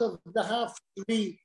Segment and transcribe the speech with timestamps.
[0.00, 1.38] of the half tree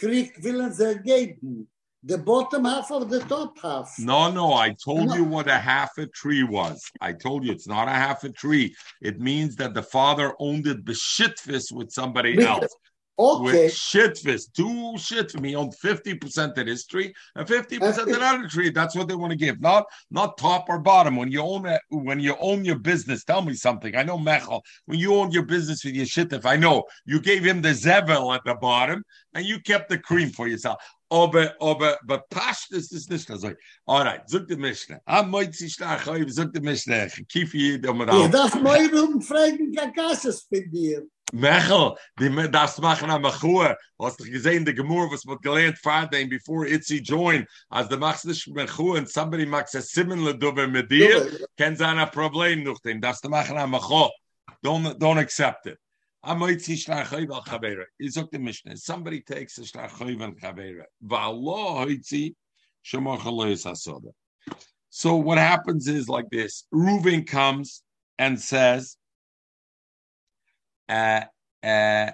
[0.00, 1.66] kriegt willen sie geben.
[2.04, 3.92] The bottom half of the top half.
[3.98, 5.14] No, no, I told No.
[5.16, 6.80] you what a half a tree was.
[7.00, 8.72] I told you it's not a half a tree.
[9.02, 12.74] It means that the father owned it beshitfis with somebody Because- else.
[13.20, 13.64] Okay.
[13.64, 15.40] With shitfis, two shitfis.
[15.40, 18.12] me on 50% of this tree and 50% of Okay.
[18.12, 18.70] another tree.
[18.70, 19.60] That's what they want to give.
[19.60, 21.16] Not not top or bottom.
[21.16, 23.96] When you own it, when you own your business, tell me something.
[23.96, 27.44] I know Mechel, when you own your business with your shittif, I know you gave
[27.44, 29.02] him the zevel at the bottom
[29.34, 30.78] and you kept the cream for yourself.
[31.10, 33.54] Aber, aber, but Pashtus ist nicht so.
[33.86, 35.00] All right, zog the Mishnah.
[35.06, 37.08] Am moitzi stark, zog the Mishnah.
[37.28, 41.06] Kief je um Ich darf mal um fragen, Kakasses von dir.
[41.32, 43.76] Mechel, die darfst machen am Machua.
[44.00, 48.24] Hast du gesehen, the Gemur, was man gelernt Friday before Itzi joined, as the machst
[48.24, 52.80] nicht Machua and somebody makes a similar dober mit dir, kann sein ein Problem noch
[52.80, 53.00] dem.
[53.00, 54.10] Darfst du machen am Machua.
[54.64, 55.78] Don't, don't accept it.
[56.24, 57.84] Am Itzi Shlachoi val Chavera.
[57.98, 60.84] You sagt the Mishnah, somebody takes a Shlachoi val Chavera.
[61.04, 62.34] Va'alo Itzi,
[62.84, 64.12] Shemachal lo yisasoda.
[64.88, 66.64] So what happens is like this.
[66.72, 67.82] Reuven comes
[68.18, 68.96] and says,
[70.88, 71.20] uh,
[71.62, 72.10] uh,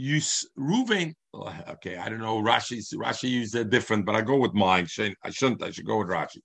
[0.00, 1.14] s- Reuven.
[1.32, 2.38] oh, Okay, I don't know.
[2.42, 4.86] Rashi Rashi used it different, but I go with mine.
[5.22, 5.62] I shouldn't.
[5.62, 6.40] I should go with Rashi.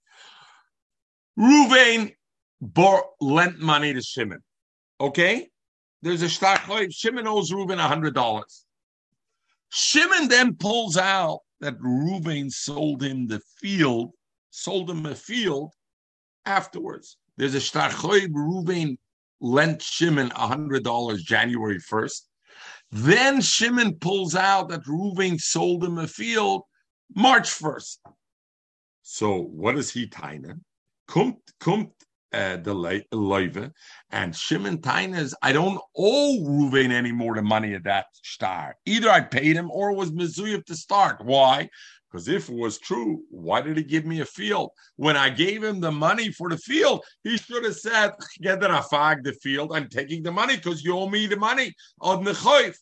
[2.61, 4.39] Bor lent money to Shimon.
[4.99, 5.47] Okay,
[6.01, 6.93] there's a shtachloiv.
[6.93, 8.65] Shimon owes Reuven a hundred dollars.
[9.69, 14.11] Shimon then pulls out that Reuven sold him the field,
[14.49, 15.71] sold him a field
[16.45, 17.17] afterwards.
[17.37, 18.29] There's a shtachloiv.
[18.31, 18.97] Reuven
[19.41, 22.27] lent Shimon a hundred dollars January first.
[22.91, 26.63] Then Shimon pulls out that Reuven sold him a field
[27.15, 27.99] March first.
[29.03, 30.59] So what is he taina?
[31.07, 31.91] Kumt kumt
[32.31, 33.71] uh, the le- leiva
[34.11, 35.33] and Shimon tainas.
[35.41, 38.75] I don't owe Reuven any more the money of that star.
[38.85, 41.23] Either I paid him or was Mizuyev to start.
[41.23, 41.69] Why?
[42.09, 44.71] Because if it was true, why did he give me a field?
[44.95, 48.67] When I gave him the money for the field, he should have said, Get the
[48.67, 49.71] rafag the field.
[49.73, 52.75] I'm taking the money because you owe me the money on the choif.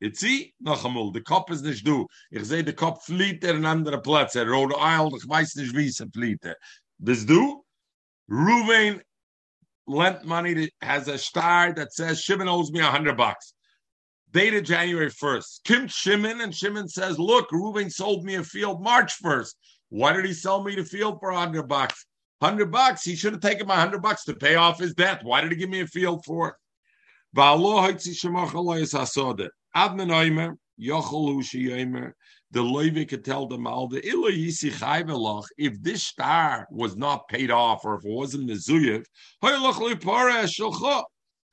[0.00, 2.06] Jetzt zie, noch einmal, der Kopf ist nicht du.
[2.30, 4.46] Ich sehe, der Kopf flieht er in andere Plätze.
[4.46, 6.56] Rhode Island, ich weiß nicht, wie es flieht er.
[6.98, 7.64] Bist du?
[8.30, 9.02] Ruvain
[9.88, 13.54] lent money to, has a star that says Shimon owes me a hundred bucks.
[14.32, 15.62] Dated January 1st.
[15.64, 19.54] Kim Shimon and Shimon says, look, Reuven sold me a field March 1st.
[19.88, 22.04] Why did he sell me the field for hundred bucks?
[22.42, 23.02] Hundred bucks.
[23.04, 25.20] He should have taken my hundred bucks to pay off his debt.
[25.22, 26.54] Why did he give me a field for it?
[32.50, 34.00] The Levi could tell the Malda,
[35.58, 38.48] if this star was not paid off or if it wasn't
[39.78, 41.04] lipore shulcha.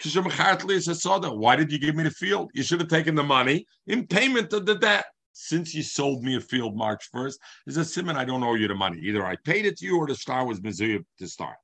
[0.03, 2.51] Why did you give me the field?
[2.53, 5.05] You should have taken the money in payment of the debt.
[5.37, 7.35] Since you sold me a field March 1st,
[7.67, 9.01] is a simon, I don't owe you the money.
[9.01, 11.57] Either I paid it to you or the star was Mizuyev to start.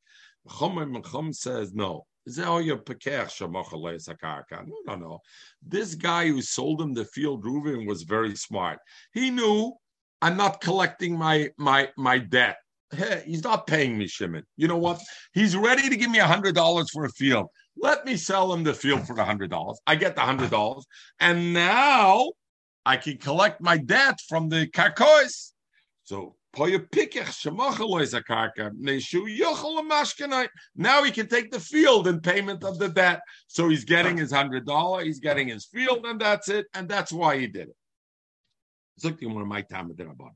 [0.49, 2.05] Chum says no.
[2.27, 2.81] Oh, no,
[4.85, 5.19] no, no.
[5.65, 8.79] This guy who sold him the field, Reuven, was very smart.
[9.13, 9.73] He knew
[10.21, 12.57] I'm not collecting my my my debt.
[12.91, 14.43] Hey, he's not paying me, Shimon.
[14.57, 14.99] You know what?
[15.33, 17.47] He's ready to give me a hundred dollars for a field.
[17.77, 19.79] Let me sell him the field for the hundred dollars.
[19.87, 20.85] I get the hundred dollars,
[21.19, 22.31] and now
[22.85, 25.53] I can collect my debt from the karkois.
[26.03, 26.79] So now he
[31.11, 33.21] can take the field in payment of the debt.
[33.47, 36.65] So he's getting his hundred dollar, he's getting his field, and that's it.
[36.73, 37.75] And that's why he did it.
[39.01, 40.33] Zukti one of my time Rabbanim.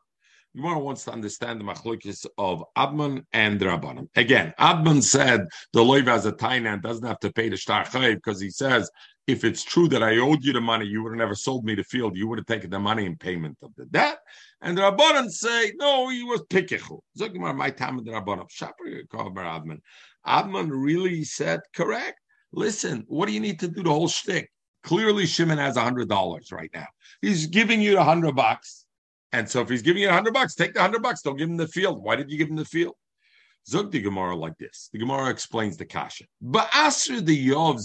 [0.56, 4.08] Gemara wants to understand the machlokes of Admon and Rabbanim.
[4.16, 7.86] Again, Admon said the loiv has a taina and doesn't have to pay the shtar
[7.92, 8.90] because he says
[9.28, 11.76] if it's true that I owed you the money, you would have never sold me
[11.76, 12.16] the field.
[12.16, 14.20] You would have taken the money in payment of the debt.
[14.62, 17.00] And the Rabbanan say, no, he was pikichu.
[17.20, 19.80] Zogmar, my time in the Kover Admon.
[20.28, 22.20] Admon really said, correct.
[22.54, 24.50] Listen, what do you need to do the whole shtick?
[24.84, 26.86] Clearly, Shimon has a hundred dollars right now.
[27.22, 28.85] He's giving you the hundred bucks.
[29.36, 31.22] And so if he's giving you a hundred bucks, take the hundred bucks.
[31.22, 32.02] Don't give him the field.
[32.02, 32.96] Why did you give him the field?
[33.68, 34.90] Zog the Gemara like this.
[34.94, 36.24] The Gemara explains the kasha.
[36.42, 37.82] But after the Yov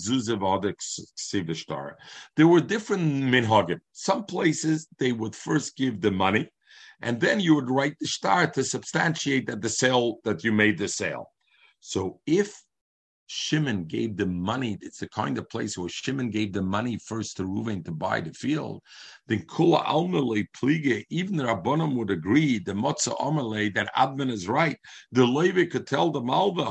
[1.19, 1.95] Sivishtar,
[2.37, 3.81] there were different minhagim.
[3.91, 6.49] Some places they would first give the money,
[7.03, 10.79] and then you would write the star to substantiate that the sale that you made
[10.79, 11.33] the sale.
[11.81, 12.63] So if
[13.33, 14.77] Shimon gave the money.
[14.81, 18.21] It's the kind of place where Shimon gave the money first to Reuven to buy
[18.21, 18.83] the field.
[19.29, 24.49] Then Kula Almale Pliege, even the Rabbanim would agree, the Motza Amale, that Admon is
[24.49, 24.77] right.
[25.13, 26.65] The Levi could tell the Malva,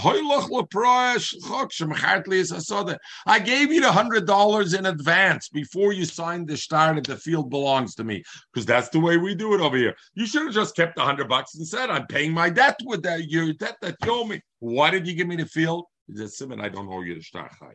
[3.26, 7.16] I gave you the hundred dollars in advance before you signed the start that the
[7.16, 8.22] field belongs to me.
[8.52, 9.96] Because that's the way we do it over here.
[10.14, 13.02] You should have just kept the hundred bucks and said, I'm paying my debt with
[13.04, 14.42] that your debt that you owe me.
[14.60, 15.86] Why did you give me the field?
[16.16, 17.74] He said, I don't know the Shtachai.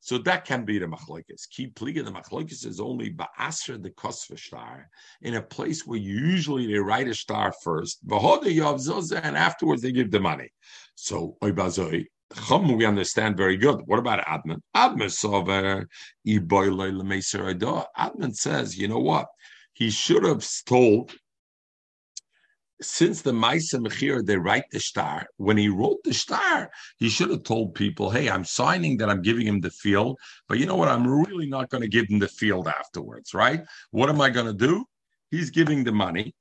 [0.00, 1.48] So that can be the machlokes.
[1.50, 4.90] Keep pliga the machlokes is only ba'asr the kosva star
[5.22, 10.20] in a place where usually they write a star first, and afterwards they give the
[10.20, 10.50] money.
[10.94, 12.04] So oibazoi.
[12.48, 13.80] Chum we understand very good.
[13.86, 14.60] What about Admon?
[14.76, 15.86] Admon sover
[18.36, 19.26] says, you know what?
[19.72, 21.14] He should have told
[22.84, 25.26] since the Maisa Mechir, they write the star.
[25.38, 29.22] When he wrote the star, he should have told people, hey, I'm signing that I'm
[29.22, 30.88] giving him the field, but you know what?
[30.88, 33.62] I'm really not going to give him the field afterwards, right?
[33.90, 34.84] What am I going to do?
[35.30, 36.34] He's giving the money,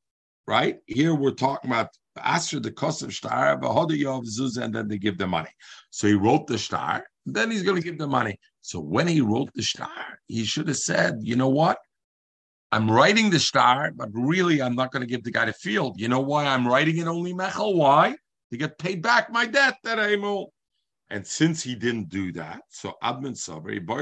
[0.48, 0.78] right?
[0.86, 5.50] Here we're talking about after the cost of star, and then they give the money.
[5.90, 8.38] So he wrote the star, then he's going to give the money.
[8.62, 11.80] So when he wrote the star, he should have said, you know what?
[12.74, 16.02] I'm writing the star, but really I'm not going to give the guy the field.
[16.02, 17.76] You know why I'm writing it only Mechel?
[17.76, 18.16] Why?
[18.52, 20.52] To get paid back my debt that I owe.
[21.12, 24.00] And since he didn't do that, so Admon Sabri, Boy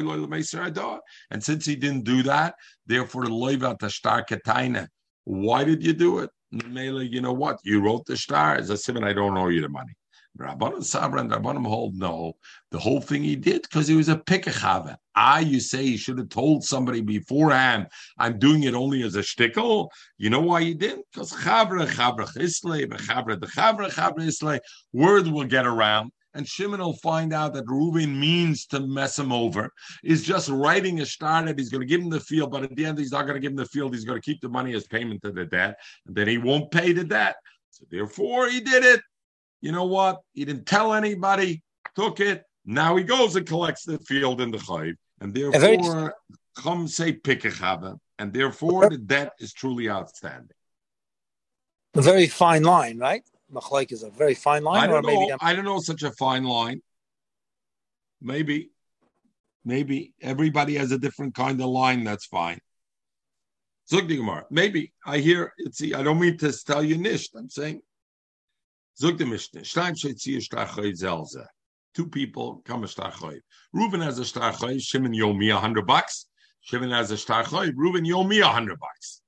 [1.32, 4.88] and since he didn't do that, therefore the Loiva Tashtar Ketaina.
[5.26, 6.30] Why did you do it?
[6.52, 7.58] Mele, you know what?
[7.66, 9.92] You wrote the star as a simon, I don't owe you the money.
[10.40, 12.34] Rabbanim Sabra and Rabbanim hold no.
[12.72, 14.96] The whole thing he did because he was a pikachava.
[15.16, 17.88] Ah, you say he should have told somebody beforehand,
[18.18, 19.90] I'm doing it only as a shtickle.
[20.18, 21.06] You know why he didn't?
[21.12, 24.60] Because chavra, chavra chisle, chavra, the chavra, chavra isle,
[24.94, 26.12] word will get around.
[26.34, 29.70] And Shimon will find out that Reuven means to mess him over.
[30.02, 32.74] Is just writing a star that he's going to give him the field, but at
[32.74, 33.94] the end he's not going to give him the field.
[33.94, 35.76] He's going to keep the money as payment to the debt,
[36.08, 37.36] and then he won't pay the debt.
[37.72, 39.02] So therefore, he did it
[39.62, 40.22] you know what?
[40.34, 41.62] He didn't tell anybody,
[41.96, 42.44] took it.
[42.66, 46.14] Now he goes and collects the field in the chayv, and therefore,
[46.56, 50.56] come say pikachava, and therefore the debt is truly outstanding.
[51.96, 53.24] A very fine line, right?
[53.52, 54.84] Machlaik is a very fine line.
[54.84, 55.38] I don't know.
[55.42, 56.82] I don't know such a fine line.
[58.22, 58.70] Maybe,
[59.66, 62.04] maybe everybody has a different kind of line.
[62.04, 62.60] That's fine.
[64.50, 65.82] Maybe I hear it's.
[65.82, 67.36] I don't mean to tell you nisht.
[67.36, 67.82] I'm saying
[68.98, 69.62] Zog the Mishnah.
[69.62, 71.46] Shtaim shetzir shtachoy zelze.
[71.96, 73.40] Two people come a shtachoy.
[73.74, 74.82] Reuben has a shtachoy.
[74.82, 76.28] Shimon you me a hundred bucks.
[76.62, 77.72] Shimon has a shtachoy.
[77.76, 79.22] Reuben you me a hundred bucks.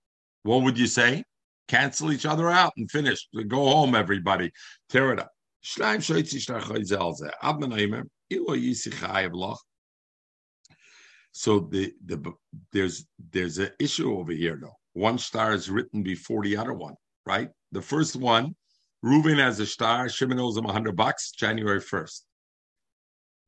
[0.43, 1.23] What would you say?
[1.67, 3.27] Cancel each other out and finish.
[3.47, 4.51] Go home, everybody.
[4.89, 5.31] Tear it up.
[5.63, 7.29] Shtaim shetzir shtachoy zelze.
[7.41, 8.03] Abba neimer.
[8.29, 9.61] Ilo yisichayev loch.
[11.31, 12.31] So the the
[12.71, 14.75] there's there's an issue over here though.
[14.93, 16.93] One star is written before the other one,
[17.25, 17.49] right?
[17.71, 18.55] The first one
[19.03, 20.07] Reuven has a star.
[20.07, 22.21] Shimon owes him 100 bucks January 1st.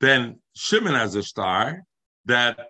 [0.02, 1.84] Then Shimon has a star
[2.26, 2.70] that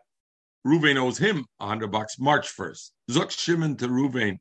[0.66, 2.92] Reuven owes him 100 bucks March 1st.
[3.10, 4.38] Zuk Shimon to Reuven.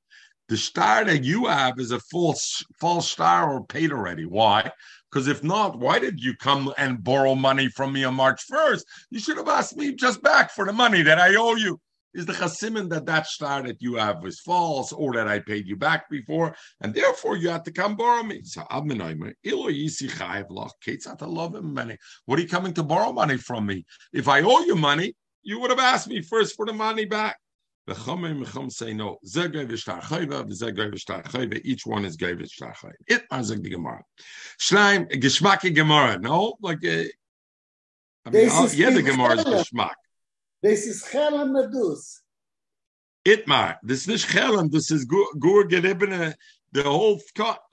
[0.49, 4.27] The star that you have is a false false star or paid already.
[4.27, 4.71] Why?
[5.11, 8.83] Because if not, why did you come and borrow money from me on March 1st?
[9.11, 11.81] You should have asked me just back for the money that I owe you
[12.15, 15.67] is the chasimin that that star that you have was false or that I paid
[15.67, 18.43] you back before, and therefore you had to come borrow me.
[18.45, 21.99] So Abhinayim, Elohisi Chai vloch, Kates had to love him money.
[22.27, 23.85] what are you coming to borrow money from me?
[24.13, 27.37] If I owe you money, you would have asked me first for the money back.
[27.87, 29.19] The Chachamim say no.
[31.65, 32.75] Each one is gave shtar
[33.07, 34.03] It mazak the Gemara.
[34.59, 36.19] Shleim geschmacke Gemara.
[36.19, 37.05] No, like uh,
[38.25, 39.93] I mean, yeah, the Gemara is geschmack.
[40.65, 42.23] This is Chelem Medus.
[43.27, 43.77] Itmar.
[43.83, 44.71] This is Chelem.
[44.71, 46.33] This is Gur Geribene.
[46.73, 47.21] The whole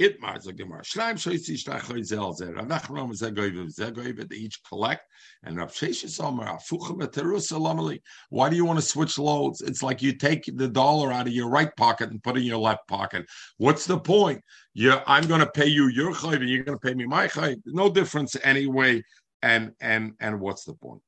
[0.02, 0.82] Itmar is a Gemara.
[0.82, 2.54] Shleim Shoitzi Shtachoi Zel Zer.
[2.56, 4.28] Anachrom Zegoiv Zegoiv.
[4.28, 5.04] They each collect.
[5.44, 8.02] And Rav Sheshes Omer Afuchem Eterus Alamali.
[8.30, 9.62] Why do you want to switch loads?
[9.62, 12.46] It's like you take the dollar out of your right pocket and put it in
[12.46, 13.26] your left pocket.
[13.56, 14.44] What's the point?
[14.74, 17.30] Yeah, I'm going to pay you your chayv and you're going to pay me my
[17.30, 17.62] chayv.
[17.66, 19.02] No difference anyway
[19.44, 21.02] and and and what's the point?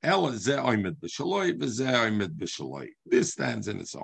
[3.05, 4.03] This stands in its own.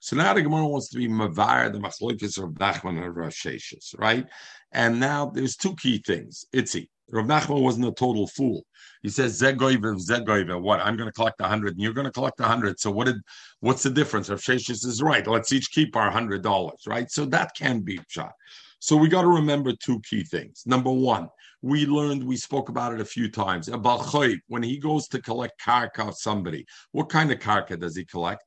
[0.00, 3.98] So now the Gemara wants to be mavar the machlokes of Nachman and Rav Sheshes,
[3.98, 4.26] right?
[4.72, 6.44] And now there's two key things.
[6.54, 6.88] Itzi.
[7.12, 8.64] Rav Nachman wasn't a total fool.
[9.02, 10.80] He says Zegoiva, Zegoiva, what?
[10.80, 12.78] I'm going to collect a hundred, and you're going to collect a hundred.
[12.78, 13.16] So what did?
[13.60, 14.28] What's the difference?
[14.28, 15.26] Rav Sheshes is right.
[15.26, 17.10] Let's each keep our hundred dollars, right?
[17.10, 18.32] So that can be shot.
[18.78, 20.62] So we got to remember two key things.
[20.66, 21.28] Number one,
[21.62, 23.68] we learned, we spoke about it a few times.
[23.68, 24.14] A About
[24.48, 28.42] when he goes to collect karka of somebody, what kind of karka does he collect?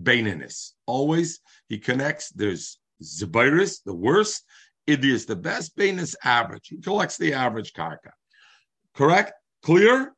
[0.00, 0.72] Baininess.
[0.86, 2.30] Always he connects.
[2.30, 4.44] There's Zubairis, the worst.
[4.86, 5.76] Idius, the best.
[5.76, 6.68] Bainis, average.
[6.68, 8.10] He collects the average karka.
[8.94, 9.32] Correct?
[9.62, 10.12] Clear?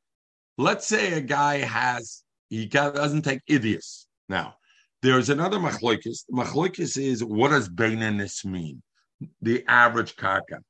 [0.59, 4.07] Let's say a guy has, he doesn't take Idius.
[4.29, 4.55] Now,
[5.03, 6.25] there's another machlokes.
[6.31, 8.83] Machlokes is what does baininess mean?
[9.41, 10.61] The average karka.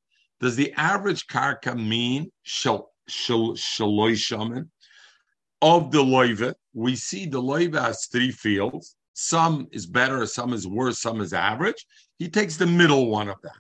[0.43, 4.71] Does the average karka mean shal shaloi shaman?
[5.63, 8.97] Of the loiva, we see the loiva has three fields.
[9.13, 11.87] Some is better, some is worse, some is average.
[12.19, 13.53] He takes the middle one of that.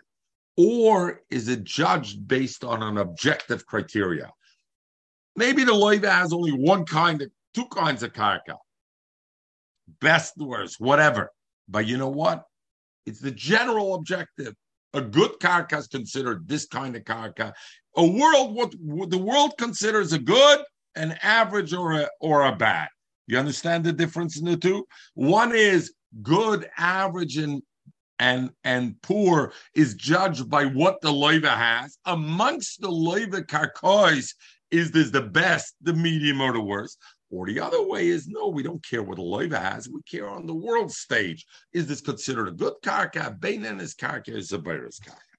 [0.56, 4.32] Or is it judged based on an objective criteria?
[5.36, 8.56] Maybe the loiva has only one kind of, two kinds of karka.
[10.00, 11.30] Best, worst, whatever.
[11.68, 12.42] But you know what?
[13.06, 14.54] It's the general objective.
[14.94, 17.52] A good karka is considered this kind of karka.
[17.96, 20.60] A world, what, the world considers a good,
[20.94, 22.88] an average, or a or a bad.
[23.26, 24.86] You understand the difference in the two?
[25.14, 27.62] One is good, average, and
[28.18, 31.98] and and poor is judged by what the loiva has.
[32.04, 34.34] Amongst the loiva karkois,
[34.70, 36.98] is this the best, the medium, or the worst?
[37.32, 39.88] Or the other way is no, we don't care what a loiva has.
[39.88, 41.46] We care on the world stage.
[41.72, 43.40] Is this considered a good karka?
[43.40, 45.38] Bainan karka is a virus karka.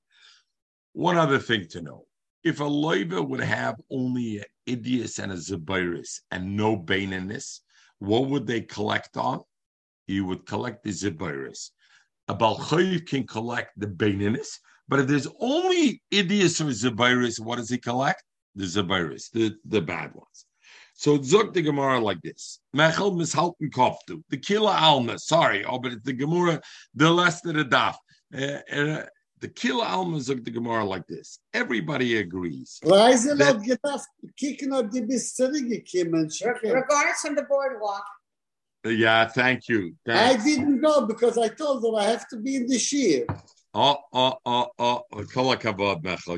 [0.93, 2.05] One other thing to know.
[2.43, 7.59] If a loiva would have only an idius and a zabiris and no bainanis,
[8.00, 9.41] what would they collect on?
[10.07, 11.69] You would collect the zabiris.
[12.27, 14.57] A balchayiv can collect the bainanis,
[14.88, 18.23] but if there's only idius or zabiris, what does he collect?
[18.55, 20.47] The zabiris, the, the bad ones.
[21.03, 24.24] So zog the Gemara like this: Mechel mishalten koftu.
[24.29, 25.19] The kila alma.
[25.19, 26.62] Sorry, oh, but it's the Gemara,
[26.95, 27.95] the less of the daf.
[28.33, 29.05] Uh, uh,
[29.41, 31.39] the kila alma zog the Gemara like this.
[31.53, 32.79] Everybody agrees.
[32.86, 33.25] Regardless
[37.22, 38.05] from the boardwalk.
[38.86, 39.95] Yeah, thank you.
[40.05, 40.41] Thanks.
[40.41, 43.25] I didn't go because I told them I have to be in the shear.
[43.75, 43.97] Oh.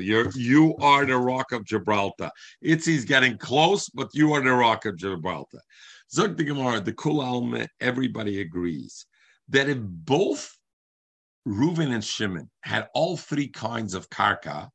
[0.00, 2.30] You're you are the rock of Gibraltar.
[2.64, 5.60] Itzi's getting close, but you are the rock of Gibraltar.
[6.10, 9.06] Zog the Gemara, the Kul Alma, everybody agrees
[9.48, 10.56] that if both
[11.46, 14.68] Reuven and Shimon had all three kinds of karka,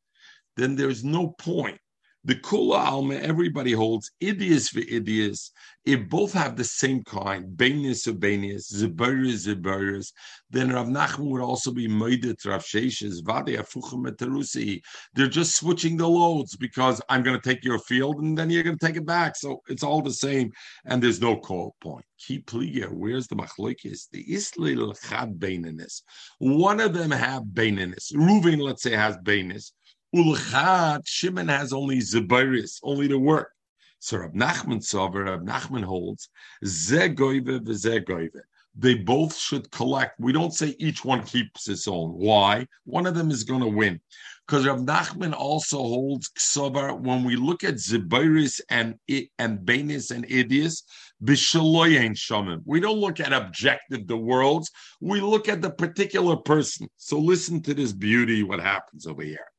[0.56, 1.80] then there's no point
[2.24, 5.50] the Kula Alma, everybody holds Idius for Idius.
[5.86, 10.14] If both have the same kind, Bainis or Bainis, Zibaris, Zibaris,
[10.52, 14.84] then Rav Nachman would also be Moedet Rav Sheshes, Vade.
[15.16, 18.62] They're just switching the loads because I'm going to take your field and then you're
[18.62, 19.36] going to take it back.
[19.36, 20.52] So it's all the same
[20.86, 22.06] and there's no call point.
[22.20, 22.92] Keep pliga.
[22.92, 24.10] Where's the machlokes?
[24.12, 26.04] The Islil Chad Baininis.
[26.38, 28.14] One of them have Baininis.
[28.14, 29.72] Reuven, let's say, has Bainis.
[30.14, 33.52] Ulchat, Shimon has only Zebiris, only the work.
[34.00, 36.30] So Rab Nachman Sover, Rab Nachman holds,
[36.66, 38.40] Zegoive v'zegoive.
[38.76, 40.20] They both should collect.
[40.20, 42.12] We don't say each one keeps its own.
[42.12, 42.68] Why?
[42.86, 44.00] One of them is going to win.
[44.48, 48.96] Because Rab Nachman also holds Ksobar, when we look at Zebiris and
[49.40, 50.84] and Benis and Idias,
[51.24, 52.62] Bishaloyen Shamim.
[52.66, 56.88] We don't look at objective the worlds, we look at the particular person.
[56.98, 59.51] So listen to this beauty, what happens over here.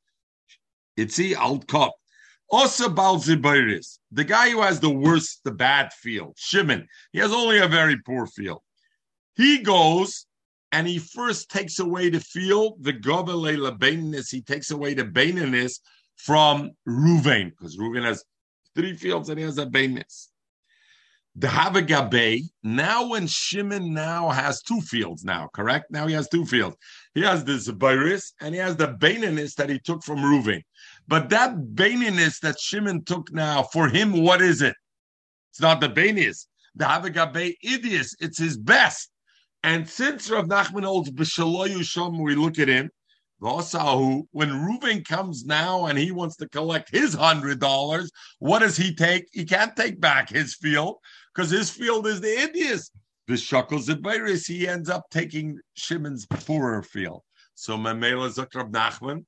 [0.99, 1.93] Itzi alt kop.
[2.51, 7.59] Also Balzibiris, the guy who has the worst, the bad field, Shimon, he has only
[7.59, 8.61] a very poor field.
[9.37, 10.27] He goes
[10.71, 15.81] and he first takes away the field, the Gobele Labainis, he takes away the Baininess
[16.17, 18.25] from Ruvain, because Ruvain has
[18.75, 20.29] three fields and he has a Bainis.
[21.35, 25.91] The Havagabe, now when Shimon now has two fields now, correct?
[25.91, 26.77] Now he has two fields.
[27.15, 30.61] He has the Zabiris and he has the Baininess that he took from Ruvain.
[31.09, 34.77] But that baininess that Shimon took now, for him, what is it?
[35.51, 36.47] It's not the bainis.
[36.75, 39.11] The Havagabe idius, it's his best.
[39.63, 42.91] And since Rav Nachman holds B'Shaloyu Shom, we look at him,
[43.43, 48.77] Vosahu, when Reuven comes now and he wants to collect his hundred dollars, what does
[48.77, 49.27] he take?
[49.33, 50.99] He can't take back his field
[51.35, 52.91] because his field is the Indias.
[53.29, 57.23] The Shakos Zibiris, he ends up taking Shimon's poorer field.
[57.55, 59.25] So Mamela Zakrab Nachman,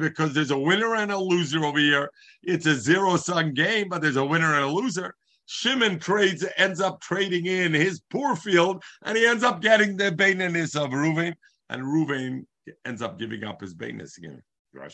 [0.00, 2.10] because there's a winner and a loser over here.
[2.42, 5.14] It's a zero sum game, but there's a winner and a loser.
[5.46, 10.12] Shimon trades ends up trading in his poor field, and he ends up getting the
[10.12, 11.34] baininess of Ruvain,
[11.68, 12.46] and Ruvain
[12.84, 14.40] ends up giving up his baininess again.
[14.74, 14.90] Rav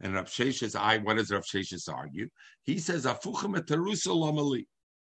[0.00, 2.28] and Rav Sheshes, I what does Rav Sheshes argue?
[2.64, 3.06] He says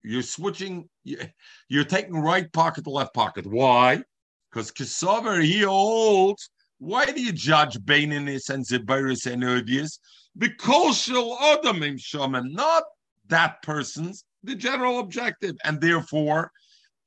[0.03, 0.89] You're switching.
[1.03, 3.45] You're taking right pocket to left pocket.
[3.45, 4.01] Why?
[4.49, 6.49] Because Kisaver he holds
[6.79, 9.99] Why do you judge Baininus and Zibiris and Odius?
[10.37, 12.83] Because shall Adamim Shaman, not
[13.27, 15.55] that person's, the general objective.
[15.65, 16.51] And therefore,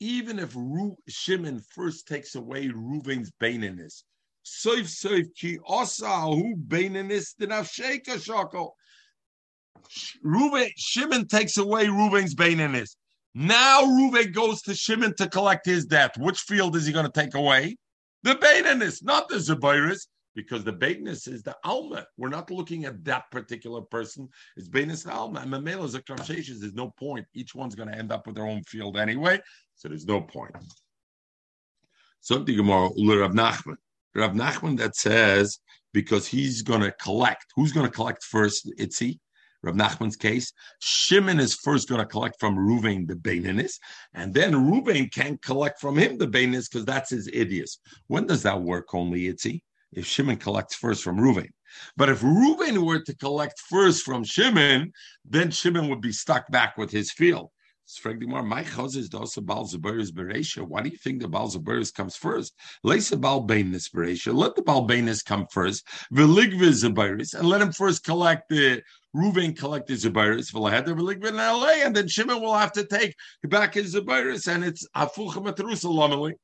[0.00, 4.02] even if Ru- Shimon first takes away Reuven's Baininus,
[4.44, 8.74] Soif Soif Ki Osahu Baininus Dinafsheka Shako.
[10.24, 12.96] Reuven, Shimon takes away Reuven's Baininus.
[13.34, 16.16] Now Reuven goes to Shimon to collect his debt.
[16.18, 17.76] Which field is he going to take away?
[18.22, 22.06] The Baininus, not the Zabairis, because the Baininus is the Alma.
[22.16, 24.28] We're not looking at that particular person.
[24.56, 25.40] It's Bainis Alma.
[25.40, 27.26] And Mamela is a There's no point.
[27.34, 29.40] Each one's going to end up with their own field anyway.
[29.74, 30.54] So there's no point.
[32.20, 33.76] So the Gemara, Rav Nachman.
[34.14, 35.58] Rav Nachman that says
[35.92, 37.46] because he's going to collect.
[37.56, 38.70] Who's going to collect first?
[38.78, 39.18] Itzi.
[39.62, 43.74] Rav Nachman's case, Shimon is first going to collect from Ruvain the Baininis,
[44.12, 47.78] and then Ruvain can collect from him the Baininis because that's his idios.
[48.08, 49.62] When does that work only, Itzi?
[49.92, 51.50] If Shimon collects first from Ruvain.
[51.96, 54.92] But if Ruvain were to collect first from Shimon,
[55.24, 57.50] then Shimon would be stuck back with his field.
[57.84, 58.24] Why do
[60.88, 62.54] you think the Baal Zabaris comes first?
[62.82, 65.86] Let the Baal Bainis come first.
[67.34, 68.82] And let him first collect the
[69.14, 73.14] Ruvain collect his Zabiris, Velahedar Veligviz in LA, and then Shimon will have to take
[73.48, 76.34] back his Zabiris, and it's Afucha Matrusa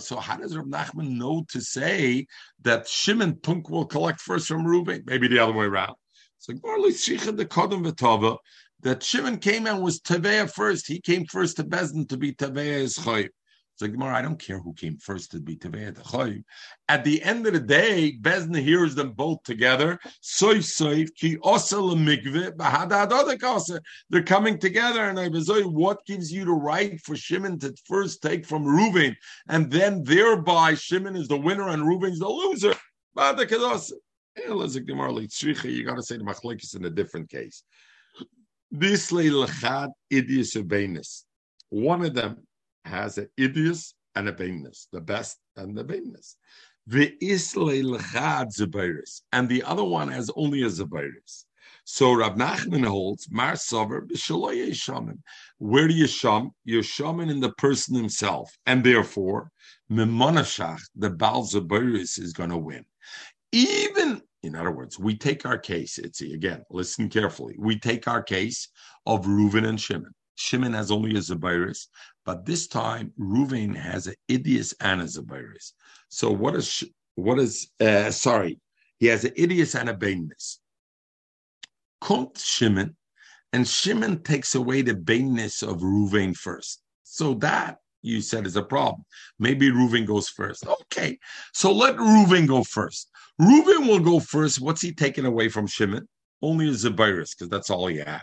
[0.00, 2.26] So how does Rav Nachman know to say
[2.62, 5.02] that Shimon Punk will collect first from Ruvain?
[5.04, 5.96] Maybe the other way around.
[6.38, 8.38] So the Kodem V'Tava
[8.82, 10.86] that Shimon came and was Taveya first.
[10.86, 13.30] He came first to Bezdin to be Taveya is Chayiv.
[13.78, 16.42] So Gemara, I don't care who came first to be Tevei the Chayiv.
[16.88, 20.00] At the end of the day, Bezna hears them both together.
[20.20, 23.80] Soif soif ki osel mikve bahadad kasa.
[24.10, 28.20] They're coming together, and I was what gives you the right for Shimon to first
[28.20, 29.14] take from Reuven,
[29.48, 32.74] and then thereby Shimon is the winner and Reuven's the loser.
[33.16, 37.62] Eh, you got to say the machlekes in a different case.
[38.70, 41.24] This lechad idius
[41.70, 42.46] One of them
[42.84, 46.36] has an idius and a bainness, the best and the bainness.
[46.86, 51.44] The lechad zebiris, and the other one has only a zebiris.
[51.84, 54.06] So Rav Nachman holds Mar Sover
[54.74, 55.22] shaman.
[55.56, 56.50] Where do you sham?
[56.64, 59.50] You're shaman in the person himself, and therefore
[59.90, 62.84] Mimonashach, the Baal Zabiris, is going to win.
[63.52, 67.56] Even in other words, we take our case, Itzi, again, listen carefully.
[67.58, 68.68] We take our case
[69.06, 70.14] of Reuven and Shimon.
[70.36, 71.86] Shimon has only a Zabiris,
[72.24, 75.72] but this time Reuven has an Idius and a Zabiris.
[76.08, 76.84] So what is,
[77.16, 78.60] what is, uh, sorry,
[78.98, 80.58] he has an Idius and a Bainness.
[82.00, 82.96] Kumt Shimon,
[83.52, 86.80] and Shimon takes away the Bainness of Reuven first.
[87.02, 89.04] So that you said is a problem.
[89.38, 90.66] Maybe Reuven goes first.
[90.66, 91.18] Okay,
[91.52, 93.10] so let Reuven go first.
[93.38, 94.60] Reuben will go first.
[94.60, 96.08] What's he taking away from Shimon?
[96.42, 98.22] Only a Zabiris, because that's all he has.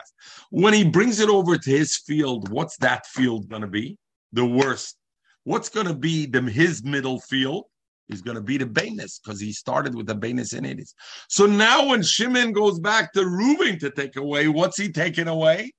[0.49, 3.97] When he brings it over to his field, what's that field going to be?
[4.33, 4.97] The worst.
[5.43, 7.65] What's going to be the, his middle field?
[8.07, 10.87] Is going to be the Bainis, because he started with the Bainis in it.
[11.27, 15.73] So now when Shimon goes back to Reuben to take away, what's he taking away?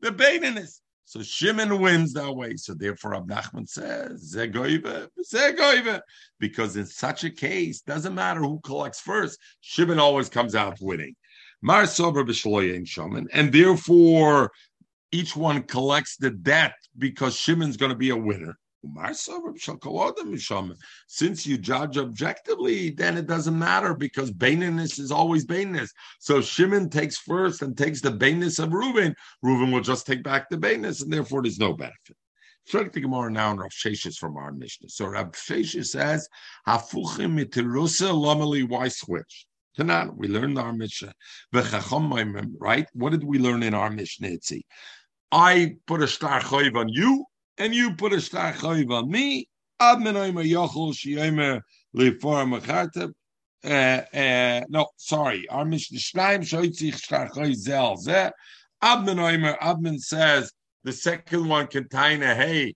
[0.00, 0.78] The Bainis.
[1.04, 2.56] So Shimon wins that way.
[2.56, 6.00] So therefore, Abnachman says, Zegoive.
[6.40, 11.14] Because in such a case, doesn't matter who collects first, Shimon always comes out winning.
[11.62, 13.28] Mar Sober Shaman.
[13.32, 14.50] And therefore,
[15.12, 18.58] each one collects the debt because Shimon's going to be a winner.
[21.06, 25.90] Since you judge objectively, then it doesn't matter because Baininess is always Baininess.
[26.18, 29.14] So Shimon takes first and takes the Baininess of Reuven.
[29.44, 32.16] Reuven will just take back the Baininess, and therefore there's no benefit.
[32.66, 34.88] Check the Gemara now in Rav Sheshes from our Mishnah.
[34.88, 36.28] So Rav Sheshes says,
[36.66, 38.66] "Hafuchim mitirusa lomeli.
[38.66, 39.46] Why switch?"
[39.78, 41.12] Tanan, we learned our Mishnah.
[41.52, 42.88] Right?
[42.92, 44.38] What did we learn in our Mishnah?
[45.32, 47.26] I put a star on you,
[47.58, 49.48] and you put a star chayiv on me,
[49.80, 51.60] ad menoima yochel shiyomer
[51.96, 53.12] lefor machartev.
[53.64, 55.48] Uh, uh, no, sorry.
[55.48, 58.30] Our Mishnah Shnaim shoitzich star chayiv zel zeh.
[58.84, 62.74] Abmenoimer, Abman says the second one contain a hey,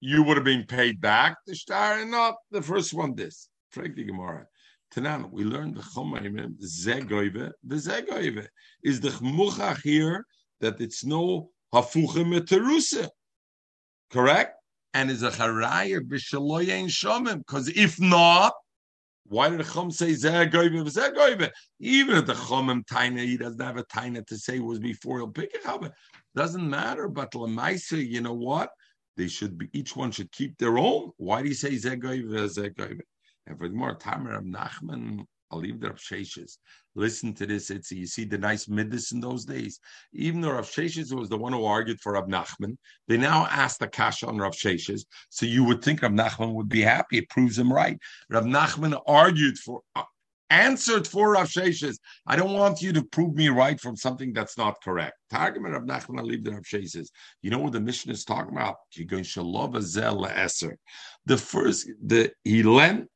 [0.00, 3.14] you would have been paid back the star and not the first one.
[3.14, 4.46] This Frank the Gemara.
[4.94, 7.52] Tanan, we learned the chomayim zegoive.
[7.64, 8.46] The zegoive
[8.82, 10.24] is the chmuchach here
[10.60, 13.10] that it's no hafuchim eterusa.
[14.12, 14.54] Correct?
[14.94, 17.38] And is a charaya b'shaloyin shomim.
[17.38, 18.52] Because if not,
[19.24, 21.50] why did the Chum say Zegoive Zegoive?
[21.80, 25.28] Even if the Chumim Taina, he doesn't have a Taina to say was before he'll
[25.28, 25.90] pick it up.
[26.36, 28.70] Doesn't matter, but Lamaisa, you know what?
[29.16, 31.12] They should be each one should keep their own.
[31.16, 33.00] Why do you say Zegoive Zegoive?
[33.46, 36.56] And for more Tamer Nachman, I'll leave the Rav Sheshes.
[36.94, 37.70] Listen to this.
[37.70, 39.78] It's you see the nice midas in those days.
[40.12, 43.80] Even though Rav Sheshes was the one who argued for Rav Nachman, they now asked
[43.80, 45.04] the kasha on Rav Sheshes.
[45.28, 47.18] So you would think Rav Nachman would be happy.
[47.18, 47.98] It proves him right.
[48.30, 50.04] Rav Nachman argued for, uh,
[50.50, 51.96] answered for Rav Sheshes.
[52.26, 55.16] I don't want you to prove me right from something that's not correct.
[55.30, 57.08] Targum Rav Nachman, the Rav Sheshes.
[57.42, 58.76] You know what the mission is talking about?
[58.92, 60.76] You're going Shalov Azel Eser.
[61.26, 63.08] The first, the he lent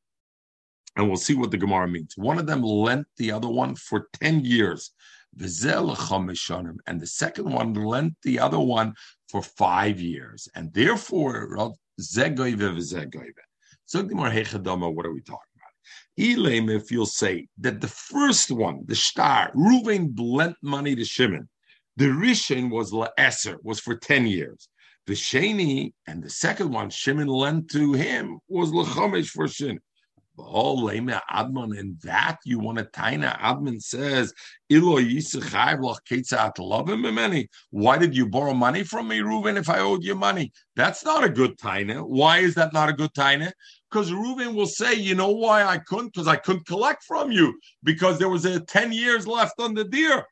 [0.96, 2.16] and we'll see what the Gemara means.
[2.16, 4.92] One of them lent the other one for 10 years.
[5.38, 8.94] And the second one lent the other one
[9.28, 10.48] for five years.
[10.54, 11.74] And therefore, so
[14.02, 15.74] what are we talking about?
[16.18, 21.50] Elam, if you'll say that the first one, the star, Reuven lent money to Shimon.
[21.98, 24.70] The Rishon was La'eser, was for 10 years.
[25.06, 29.80] The Sheni and the second one, Shimon lent to him, was Lachomish for Shin.
[31.30, 33.38] Admon, and that you want to taina.
[33.40, 34.32] Admon says,
[34.70, 34.98] "Ilo
[36.62, 37.48] love him many.
[37.70, 39.56] Why did you borrow money from me, Reuven?
[39.56, 42.06] If I owed you money, that's not a good taina.
[42.06, 43.52] Why is that not a good taina?
[43.90, 46.12] Because Reuven will say, you know why I couldn't?
[46.12, 49.84] Because I couldn't collect from you because there was a ten years left on the
[49.84, 50.24] deer.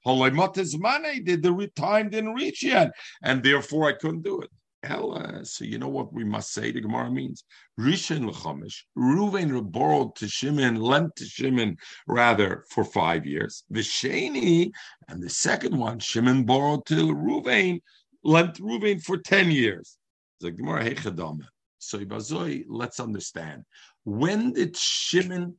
[0.79, 2.91] money did the time didn't reach yet,
[3.23, 4.51] and therefore I couldn't do it.
[4.85, 5.45] Ella.
[5.45, 6.71] So you know what we must say?
[6.71, 7.45] The Gemara means
[7.79, 8.83] Rishon l'chomish.
[8.97, 13.65] Reuven borrowed to Shimon, lent to Shimon rather for five years.
[13.71, 14.71] The Sheni
[15.09, 17.81] and the second one, Shimon borrowed to Reuven,
[18.23, 19.97] lent Reuven for ten years.
[20.41, 21.47] The Gemara Hechadama.
[21.79, 23.65] So Ibazoi, let's understand.
[24.05, 25.57] When did Shimon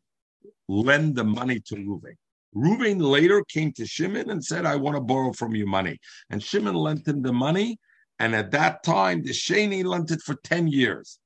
[0.68, 2.16] lend the money to Reuven?
[2.56, 6.00] Reuven later came to Shimon and said, I want to borrow from you money.
[6.30, 7.78] And Shimon lent him the money
[8.20, 11.20] and at that time, the Sheni lent it for 10 years.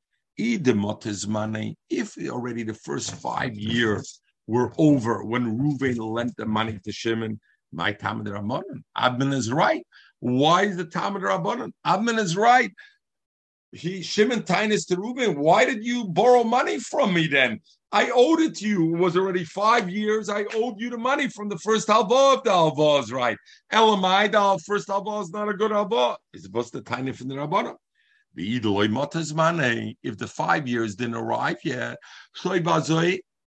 [1.27, 6.91] Money, if already the first five years were over when Ruvain lent the money to
[6.91, 7.39] Shimon,
[7.71, 8.83] my Talmud Rabbanon.
[8.97, 9.85] Admon is right.
[10.21, 11.71] Why is the Talmud Rabbanon?
[11.85, 12.71] Admon is right.
[13.71, 15.39] He Shimon Tainis to Reuben.
[15.39, 17.59] Why did you borrow money from me then?
[17.91, 18.95] I owed it to you.
[18.95, 20.29] It was already five years.
[20.29, 23.37] I owed you the money from the first halva of the halva is right.
[23.73, 26.17] Elamai, the first halva is not a good halva.
[26.33, 27.75] It's supposed to tiny from the rabbana.
[28.35, 31.97] If the five years didn't arrive yet,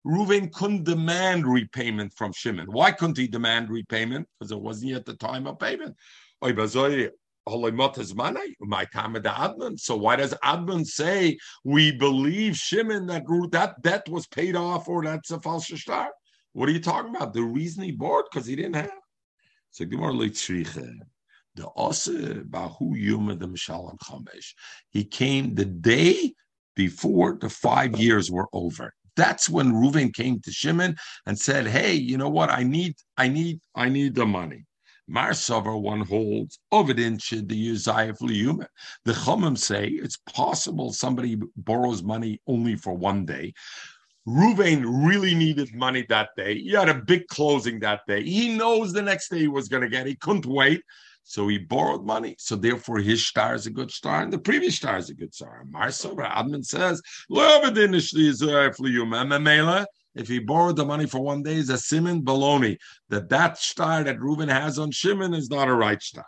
[0.07, 2.71] Reuven couldn't demand repayment from Shimon.
[2.71, 4.27] Why couldn't he demand repayment?
[4.39, 5.97] Because it wasn't yet the time of payment.
[7.47, 7.71] So why
[10.17, 15.41] does Admon say we believe Shimon that that debt was paid off or that's a
[15.41, 16.11] false star?
[16.53, 17.35] What are you talking about?
[17.35, 18.91] The reason he bought because he didn't have.
[19.71, 19.85] So
[21.57, 24.55] the Ose Bahu Yuma the Mishalam Chamesh.
[24.91, 26.35] He came the day
[26.75, 28.93] before the five years were over.
[29.17, 32.51] That's when Reuven came to Shimon and said, "Hey, you know what?
[32.51, 34.65] I need, I need, I need the money."
[35.11, 38.67] Marsover one holds Ovidin should the Uzayif Liyuma.
[39.05, 43.53] The Chumim say it's possible somebody borrows money only for one day.
[44.27, 46.59] Ruvain really needed money that day.
[46.59, 48.23] He had a big closing that day.
[48.23, 50.07] He knows the next day he was going to get.
[50.07, 50.83] He couldn't wait.
[51.25, 52.37] So he borrowed money.
[52.39, 55.35] So therefore, his star is a good star, and the previous star is a good
[55.35, 55.65] star.
[55.71, 57.03] Marsover Admon says,
[60.15, 62.77] if he borrowed the money for one day, is a simon baloney
[63.09, 66.27] that that star that Reuben has on Shimon is not a right star.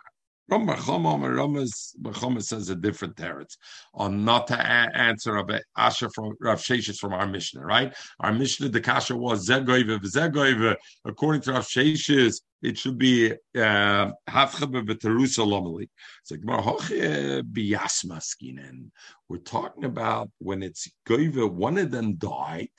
[0.49, 3.57] Rambam says a different teretz
[3.93, 7.93] on not to answer of Asher from Rav Sheshes from our Mishnah, right?
[8.21, 10.75] Our Mishnah, the kasha was zegoive zegoive.
[11.05, 15.89] According to Rav Sheshes, it should be uh, hafchabe v'terusa lomali.
[16.21, 18.91] It's like biyasma skinen.
[19.27, 21.51] We're talking about when it's goive.
[21.51, 22.69] One of them died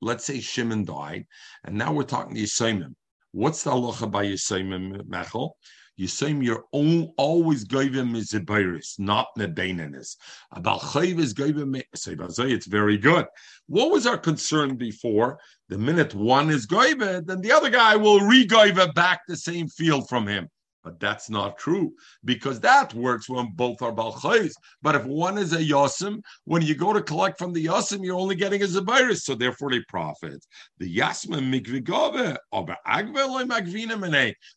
[0.00, 1.26] let's say Shimon died,
[1.64, 2.94] and now we're talking to Yisayim.
[3.32, 5.52] What's the halacha by Yisayim, Mechel?
[5.98, 10.16] Yisayim, you're always goyim mizibiris, not nedainanis.
[10.52, 13.26] About chayv is goyim It's very good.
[13.66, 15.38] What was our concern before?
[15.70, 18.46] The minute one is goyim, then the other guy will re
[18.94, 20.48] back the same field from him.
[20.86, 21.94] But that's not true
[22.24, 24.52] because that works when both are balchayis.
[24.82, 28.14] But if one is a yosim, when you go to collect from the yosim, you're
[28.14, 30.46] only getting a zabiris, so therefore they profit.
[30.78, 32.36] The yasma mikvigove,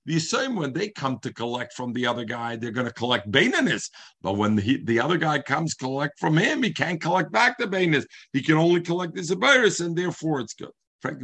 [0.06, 3.32] the same when they come to collect from the other guy, they're going to collect
[3.32, 3.90] bainanis.
[4.22, 7.66] But when the, the other guy comes collect from him, he can't collect back the
[7.66, 8.06] bainas.
[8.34, 10.70] He can only collect the zabiris, and therefore it's good.
[11.02, 11.18] But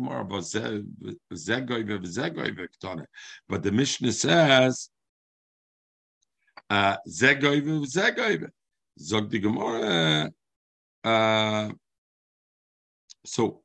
[3.64, 4.90] the Mishnah says
[9.00, 10.32] Zog the Gemara.
[11.04, 11.72] Uh,
[13.26, 13.62] so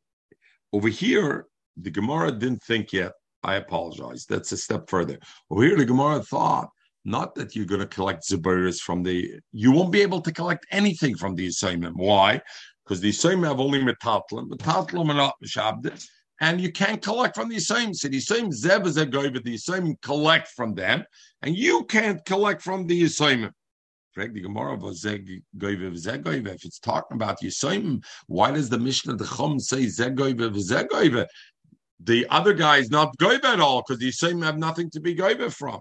[0.72, 3.12] over here, the Gemara didn't think yet.
[3.42, 4.26] I apologize.
[4.26, 5.18] That's a step further.
[5.50, 6.68] Over here, the Gemara thought
[7.04, 10.66] not that you're going to collect Zubayris from the, you won't be able to collect
[10.70, 11.96] anything from the assignment.
[11.96, 12.42] Why?
[12.84, 14.50] Because the assignment have only metatlim.
[14.50, 16.06] Metatlim are not mishabdit.
[16.40, 17.92] And you can't collect from the same.
[17.92, 21.04] So the same Zeb is the same collect from them,
[21.42, 23.54] and you can't collect from the assignment.
[24.16, 24.34] If
[26.64, 31.26] it's talking about Yisoim, why does the Mishnah the Chum say Zegoive v'zegoive?
[32.02, 35.14] The other guy is not goive at all because the Yisoim have nothing to be
[35.14, 35.80] goive from.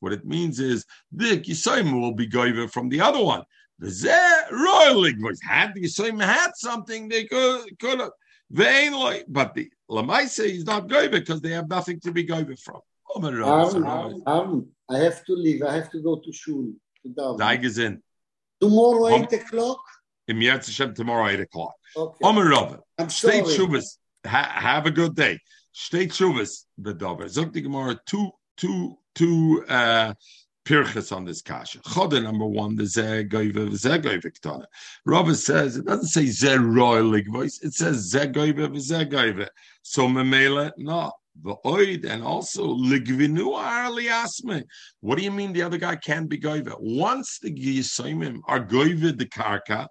[0.00, 3.42] What it means is the Yisoim will be goive from the other one.
[5.42, 8.10] Had the Yisoim had something, they could could have.
[9.28, 12.80] But the Lamaise is not going because they have nothing to be going from.
[13.14, 15.62] Um, um, I have to leave.
[15.62, 16.72] I have to go to shul.
[17.06, 18.00] Daigezin.
[18.60, 19.80] Tomorrow, 8 o'clock?
[20.28, 21.74] Im Hashem, tomorrow, 8 o'clock.
[21.96, 22.18] Okay.
[22.24, 22.80] Omer Rava.
[22.98, 23.80] I'm State sorry.
[24.26, 25.38] Ha, have a good day.
[25.72, 27.28] State Shuvas, the Dover.
[27.28, 30.14] The Gemara, two, two, two, uh,
[30.66, 31.78] Pirchas on this kasha.
[31.78, 34.64] Chodah number one, the Zeh Goiva, Zeh Goiva Ketana.
[35.04, 39.48] Rava says, it doesn't say Royal voice, it says Zeh Goiva, Zeh Goiva.
[39.82, 41.12] So Memela, no.
[41.42, 44.62] The oid and also ligvinu arli asme.
[45.00, 46.74] What do you mean the other guy can't be goiva?
[46.80, 49.86] Once the yisoimim are goiva the karka,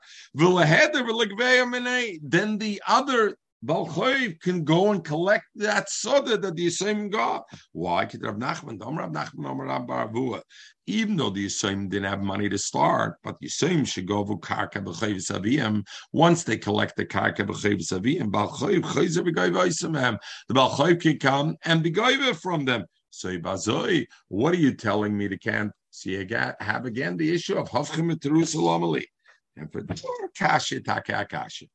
[2.24, 7.44] then the other Balchoiv can go and collect that soda that the Yisraelim got.
[7.72, 8.04] Why?
[8.04, 10.44] Rav Nachman, Rav Nachman, Rav.
[10.88, 14.40] Even though the Yisraelim didn't have money to start, but the Yisraelim should go for
[14.40, 15.84] Karka B'Chayv Saviyim.
[16.14, 20.18] Once they collect the Karka B'Chayv Saviyim, Chayzer B'Gayv Oisamhem.
[20.48, 21.94] The Balchoiv can come and be
[22.34, 22.86] from them.
[23.10, 26.54] So Bazoi, what are you telling me to can't see again?
[26.60, 29.08] Have again the issue of Hafchim Jerusalem Ali.
[29.58, 31.66] And for the Kasha Taka Kasha.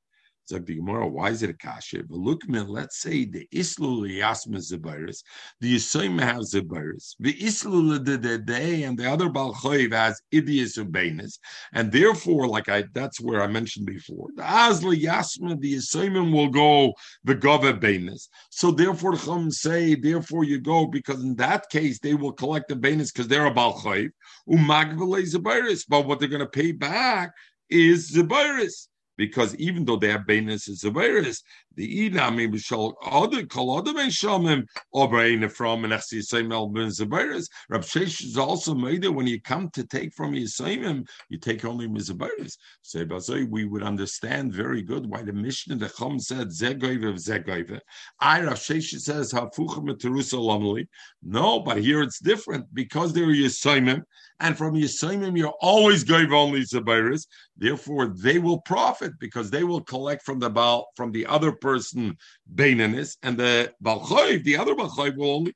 [0.58, 2.02] The Gemara, why is it a kasha?
[2.08, 5.22] But look, man, let's say the Islul Yasma Zabiris,
[5.60, 11.38] the Yisoim have Zabiris, the the day, and the other Balchoiv has Idias Ubenis,
[11.72, 16.48] and therefore, like I, that's where I mentioned before, the Asli Yasma, the Yisoimim will
[16.48, 16.92] go
[17.24, 18.28] the Benis.
[18.50, 22.68] So therefore, the Chum say, therefore you go, because in that case, they will collect
[22.68, 24.10] the Benis because they're a Balchoiv,
[24.48, 27.32] Umagvale Zabiris, but what they're going to pay back
[27.68, 28.88] is Zabiris
[29.20, 31.42] because even though they have Bainis and Zaviris,
[31.76, 37.46] the maybe shall other call other men shamim or from and actually say Melbourne Zaviris.
[37.68, 41.66] Rab Shesh is also made it when you come to take from Yisayim, you take
[41.66, 42.56] only Mizaviris.
[42.80, 47.78] Say Bazoi, we would understand very good why the Mishnah the Chum said Zegoive Zegoive.
[48.20, 50.87] I Rab Shesh says Hafuchim.
[51.22, 54.02] No, but here it's different because they're Yisayim,
[54.40, 57.26] and from Yisayim you're always going only Zaviris.
[57.57, 62.16] Therefore, they will profit because they will collect from the Baal, from the other person,
[62.55, 65.55] Bainanis, and the Balchoiv, the other Balchoiv will only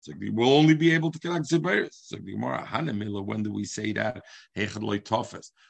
[0.00, 1.92] so will only be able to collect Zibayris.
[1.92, 4.22] So the Gemara, Hanamila, when do we say that?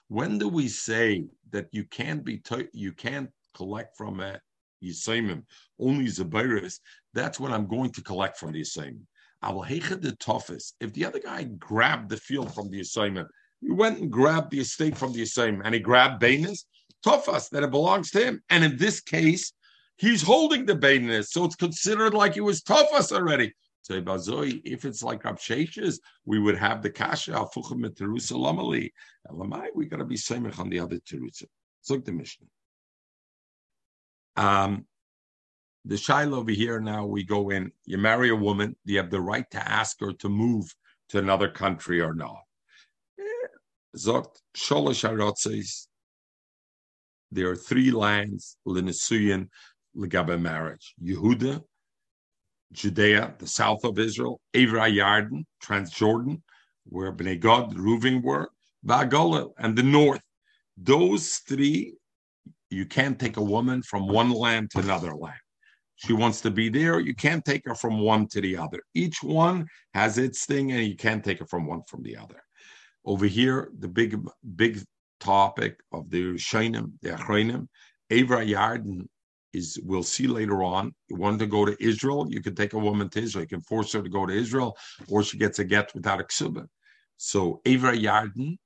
[0.09, 2.43] When do we say that you can't be
[2.73, 4.41] you can't collect from uh, a
[4.85, 5.45] Yisaimim,
[5.81, 6.79] only Zibayris?
[7.15, 9.01] That's when I'm going to collect from the Yisaimim.
[9.41, 10.75] I will the toughest.
[10.81, 13.29] If the other guy grabbed the field from the assignment,
[13.61, 16.65] he went and grabbed the estate from the assignment and he grabbed Bainis,
[17.05, 18.43] Tofas, that it belongs to him.
[18.51, 19.53] And in this case,
[19.97, 23.53] he's holding the Bainis, so it's considered like it was Tofas already.
[23.83, 28.91] So if it's like Rabsheshes, we would have the Kasha Afuchim et Terusa Lamali.
[29.31, 31.45] Elamai, we got to be Semich on the other Terusa.
[31.45, 32.47] Let's look the Mishnah.
[34.37, 34.87] Um,
[35.89, 39.23] the Shiloh over here now, we go in, you marry a woman, you have the
[39.23, 40.73] right to ask her to move
[41.09, 42.43] to another country or not?
[43.19, 43.47] Eh,
[43.97, 45.87] zogt Sholosh Arotzes.
[47.33, 49.49] There are three lands, Linisuyan,
[49.97, 50.95] Legabe marriage.
[51.03, 51.63] Yehuda,
[52.73, 56.43] Judea, the south of Israel, Avra Yarden, Transjordan,
[56.85, 58.51] where Bnei God, Reuven were,
[58.85, 60.21] Vagola, and the north.
[60.77, 61.95] Those three,
[62.69, 65.41] you can't take a woman from one land to another land.
[65.99, 68.81] She wants to be there, you can't take her from one to the other.
[68.95, 72.41] Each one has its thing, and you can't take her from one from the other.
[73.05, 74.17] Over here, the big,
[74.55, 74.81] big
[75.19, 77.67] topic of the Shainim, the Achreinim,
[78.11, 79.07] Avra Yarden
[79.53, 80.95] is we'll see later on.
[81.09, 83.43] You want to go to Israel, you can take a woman to Israel.
[83.43, 84.77] You can force her to go to Israel,
[85.09, 86.67] or she gets a get without a ksuba.
[87.17, 88.57] So Avra Yarden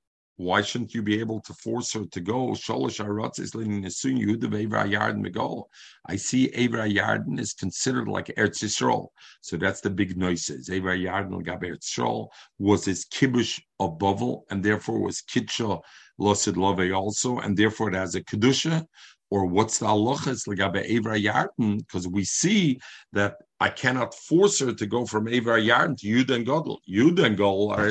[0.43, 2.49] why shouldn't you be able to force her to go?
[2.49, 5.65] Sholosh Aratz is Nisun Yehuda Evra Yarden Megol.
[6.07, 9.09] I see Avra Yarden is considered like Eretz Yisrael.
[9.41, 10.69] So that's the big noises.
[10.69, 12.29] Avra Yarden Gab Eretz Yisrael
[12.59, 15.81] was his kibush of Bavel, and therefore was Kitsha
[16.19, 18.85] Losid Love also, and therefore it has a Kedusha
[19.33, 21.79] or what's the halachas legabe Avra Yarden?
[21.79, 22.79] Because we see
[23.15, 26.79] that I cannot force her to go from Avra Yarden to Yud and Godel.
[26.91, 27.91] Yud and Godel are.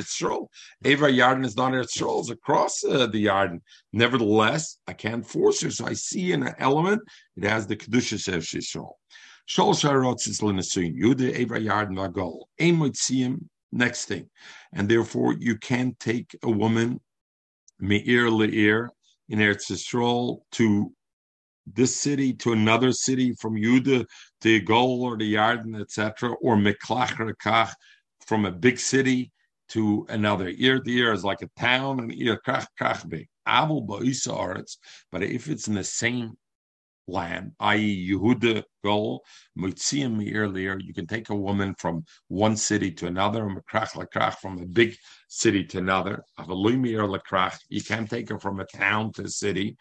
[0.83, 3.61] Avra Yarden is not Etzrol, it's across uh, the Yarden.
[3.93, 5.71] Nevertheless, I can't force her.
[5.71, 7.01] So I see in an element,
[7.37, 8.91] it has the Kedusha Sev Shishol.
[9.47, 10.93] Shol Sharotz is Linesuin.
[10.93, 12.41] Yude Avra Yarden Vagol.
[12.59, 14.29] Ein Moitziim, next thing.
[14.73, 16.99] And therefore, you can't take a woman,
[17.79, 18.89] Me'ir Le'ir,
[19.29, 20.91] in Eretz Yisrael to
[21.65, 24.05] this city to another city from Yuda
[24.41, 27.73] to Gol or the Yarden, etc., or Miklach Kach
[28.25, 29.31] from a big city
[29.69, 30.49] to another.
[30.49, 33.27] Ir to ir is like a town, and ir kach kach big.
[35.11, 36.33] But if it's in the same
[37.07, 39.23] land, i.e., Yehuda Gol,
[39.57, 43.49] Mutziim earlier, you can take a woman from one city to another,
[44.41, 44.95] from a big
[45.27, 46.23] city to another.
[47.69, 49.77] You can't take her from a town to a city.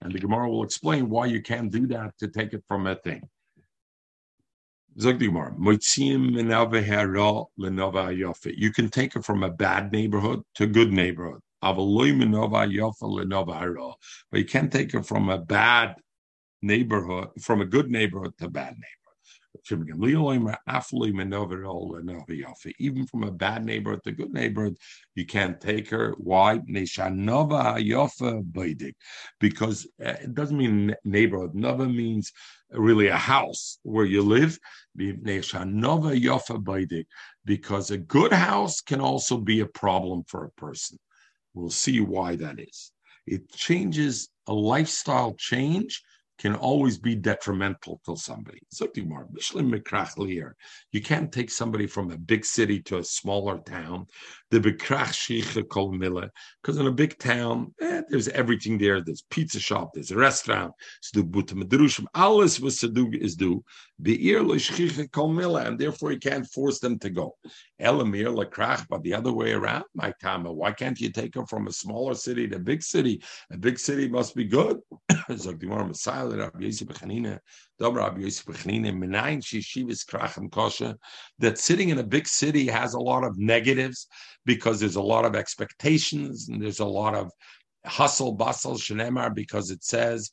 [0.00, 2.94] And the Gemara will explain why you can't do that to take it from a
[2.96, 3.22] thing.
[4.98, 5.12] You
[8.72, 11.40] can take it from a bad neighborhood to a good neighborhood.
[11.60, 11.78] But
[14.38, 15.96] you can't take it from a bad
[16.62, 19.05] neighborhood, from a good neighborhood to a bad neighborhood.
[22.78, 24.76] Even from a bad neighborhood to a good neighborhood,
[25.14, 26.14] you can't take her.
[26.18, 26.58] Why?
[29.40, 31.54] Because uh, it doesn't mean neighborhood.
[31.54, 32.32] Nova means
[32.70, 34.58] really a house where you live.
[37.44, 40.98] Because a good house can also be a problem for a person.
[41.54, 42.92] We'll see why that is.
[43.26, 46.02] It changes a lifestyle change
[46.38, 48.60] can always be detrimental to somebody.
[50.92, 54.06] You can't take somebody from a big city to a smaller town.
[54.50, 54.60] The
[56.62, 59.02] because in a big town, eh, there's everything there.
[59.02, 60.72] There's pizza shop, there's a restaurant.
[62.14, 63.64] Alles was do is do.
[63.98, 67.34] And therefore you can't force them to go.
[67.80, 70.52] Elamir lekrach, but the other way around, my Tama.
[70.52, 73.22] Why can't you take them from a smaller city to a big city?
[73.50, 74.80] A big city must be good.
[75.28, 77.38] Messiah, Rabbi Yosef Bechanina,
[77.80, 79.40] Dobra Rabbi Yosef Bechanina, Menayin
[81.38, 84.06] that sitting in a big city has a lot of negatives
[84.44, 87.30] because there's a lot of expectations and there's a lot of
[87.84, 90.32] hustle, bustle, shenemar, because it says,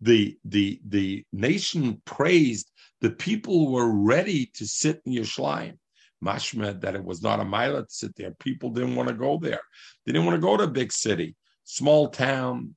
[0.00, 5.76] the the the nation praised the people who were ready to sit in Yerushalayim.
[6.24, 8.32] Mashma that it was not a mile to sit there.
[8.32, 9.60] People didn't want to go there.
[10.04, 12.74] They didn't want to go to a big city, small town.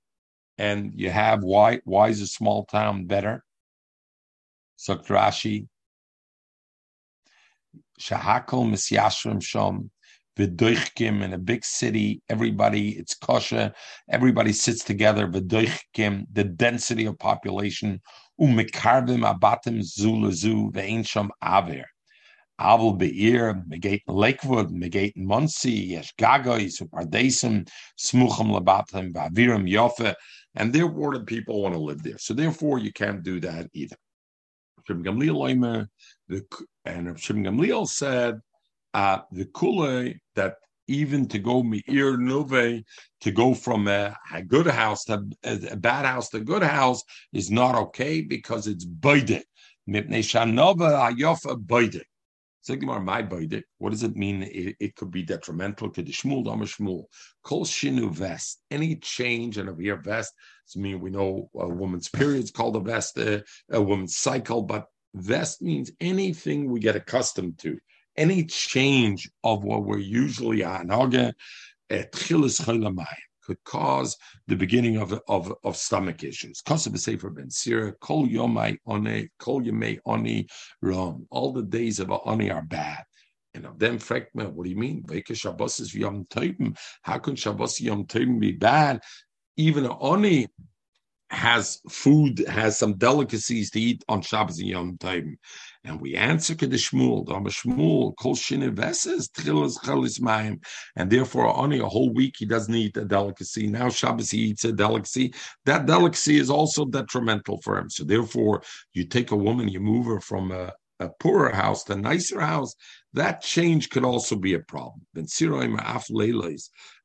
[0.57, 1.81] And you have why?
[1.85, 3.43] Why is a small town better?
[4.77, 5.67] Sakrashi,
[7.99, 9.89] Shahakol Misyashram Shom,
[10.37, 13.73] Vidoichkim in a big city, everybody, it's kosher,
[14.09, 18.01] everybody sits together, Vidoichkim, the density of population,
[18.39, 21.85] Umikarvim Abatim Zulazu, Ve'insham Aver.
[22.59, 27.67] Avel Be'ir, Megate Lakewood, Megate Monsey, Yesh Gagois, Pardesim,
[27.99, 30.13] Smucham Labatim, Yofe,
[30.55, 32.17] and therefore the people want to live there.
[32.17, 33.95] So therefore you can't do that either.
[34.87, 35.87] Shimon Gamliel
[36.85, 38.39] and Shimon Gamliel said
[38.93, 40.55] uh, the kule that
[40.87, 42.83] even to go meir nove
[43.21, 46.63] to go from a, a, good house to a, a, bad house to a good
[46.63, 49.43] house is not okay because it's baidik.
[49.89, 52.03] Mipnei shanova ayofa baidik.
[52.69, 53.63] My baidik.
[53.77, 54.43] What does it mean?
[54.43, 57.05] It, it, could be detrimental to the shmul dama shmul.
[57.43, 58.61] Kol shinu vest.
[58.69, 60.33] Any change in a veer vest.
[60.75, 63.39] I mean we know a woman's period is called a vest, uh,
[63.71, 67.77] a woman's cycle, but vest means anything we get accustomed to
[68.17, 70.89] any change of what we're usually on
[73.51, 76.61] could cause the beginning of, of, stomach issues.
[76.61, 76.93] Cause of
[80.05, 80.47] Oni,
[80.81, 81.27] issues.
[81.29, 83.03] All the days of oni are bad.
[83.53, 85.03] And of them, Frekma, what do you mean?
[87.01, 89.01] How can Shabbos Yom Tovim be bad?
[89.57, 90.47] Even oni
[91.31, 95.37] has food, has some delicacies to eat on Shabbos and Yom Tovim.
[95.83, 100.63] And we answer the Shmuel, the Shmuel, Kol Trilas Chalis Mayim.
[100.95, 103.67] And therefore, only a whole week he doesn't eat a delicacy.
[103.67, 105.33] Now Shabbos he eats a delicacy.
[105.65, 107.89] That delicacy is also detrimental for him.
[107.89, 108.61] So therefore,
[108.93, 112.39] you take a woman, you move her from a a poorer house to a nicer
[112.39, 112.75] house,
[113.13, 115.01] that change could also be a problem.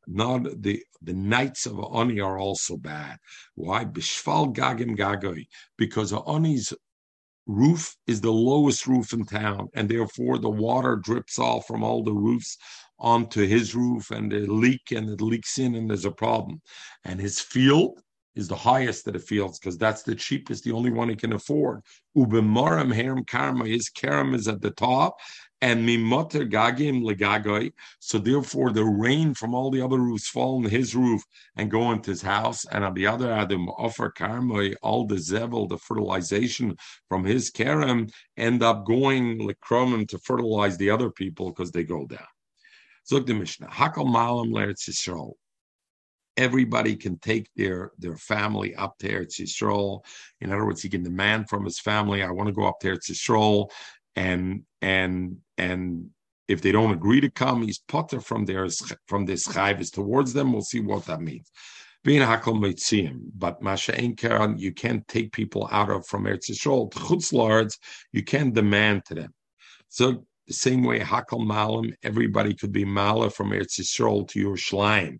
[0.06, 3.18] Not the the nights of Ani are also bad.
[3.54, 3.84] Why?
[3.84, 5.46] Bishval gagim gagoy.
[5.76, 6.72] Because Ani's
[7.46, 12.02] roof is the lowest roof in town, and therefore the water drips off from all
[12.04, 12.56] the roofs
[12.98, 16.60] onto his roof, and they leak, and it leaks in, and there's a problem.
[17.04, 18.00] And his field
[18.36, 21.32] is the highest of the fields because that's the cheapest, the only one he can
[21.32, 21.80] afford.
[22.16, 25.16] Ubemaram herem karma, his karam is at the top,
[25.62, 27.72] and mimoter gagim legagoy.
[27.98, 31.22] So therefore, the rain from all the other roofs fall on his roof
[31.56, 32.66] and go into his house.
[32.66, 36.76] And on the other adam offer karma, all the zevel, the fertilization
[37.08, 42.06] from his karam, end up going lekronim to fertilize the other people because they go
[42.06, 42.28] down.
[43.08, 44.88] Zog the Mishnah, hakal malam leretz
[46.36, 50.04] everybody can take their their family up to Eretz Yisrael.
[50.40, 52.88] In other words, he can demand from his family, "I want to go up to
[52.88, 53.70] Eretz Yisrael,"
[54.14, 56.10] and and and
[56.48, 58.68] if they don't agree to come, he's potter from their
[59.06, 60.52] from this chayvus towards them.
[60.52, 61.50] We'll see what that means.
[62.04, 66.92] Being hakol mitzim, but masha enkaran, you can't take people out of from Eretz Yisrael.
[66.92, 67.78] Chutzlards,
[68.12, 69.34] you can't demand to them.
[69.88, 74.56] So the same way hakol malam, everybody could be mala from Eretz Yisrael to your
[74.56, 75.18] Yerushalayim.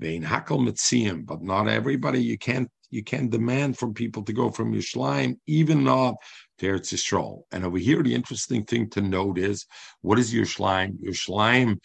[0.00, 2.22] Mitziim, but not everybody.
[2.22, 6.16] You can't you can't demand from people to go from Yerushalayim, even not
[6.58, 7.42] to Eretz Yisrael.
[7.52, 9.64] And over here, the interesting thing to note is
[10.00, 10.98] what is Yerushalayim?
[11.00, 11.78] Yerushalayim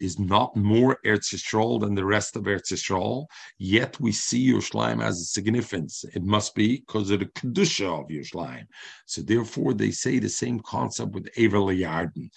[0.00, 3.26] is not more Eretz Yisrael than the rest of Eretz Yisrael.
[3.58, 6.04] Yet we see Yerushalayim as a significance.
[6.14, 8.66] It must be because of the kedusha of Yerushalayim.
[9.06, 12.30] So therefore, they say the same concept with Ever Liyarden,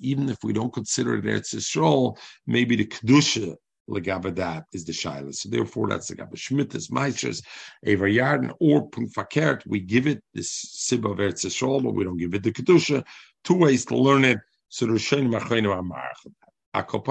[0.00, 3.56] even if we don't consider it Eretz Yisrael, maybe the kedusha
[3.88, 5.34] legabadat is the shaila.
[5.34, 7.42] So therefore, that's the legaba shmitas, meisters,
[7.84, 9.62] eva yarden, or punkt fakert.
[9.66, 13.04] We give it this sib of Eretz but we don't give it the kedusha.
[13.44, 14.38] Two ways to learn it.
[14.68, 16.32] So the shein machreinu amarach.
[16.72, 17.08] Both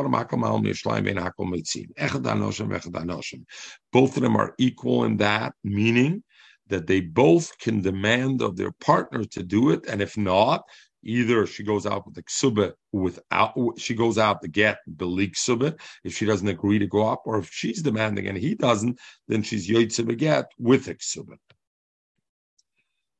[4.15, 6.23] of them are equal in that, meaning
[6.69, 10.63] that they both can demand of their partner to do it, and if not,
[11.03, 15.79] Either she goes out with the ksuba without she goes out to get belik ksuba
[16.03, 19.41] if she doesn't agree to go up, or if she's demanding and he doesn't, then
[19.41, 21.37] she's yoitze get with ksuba.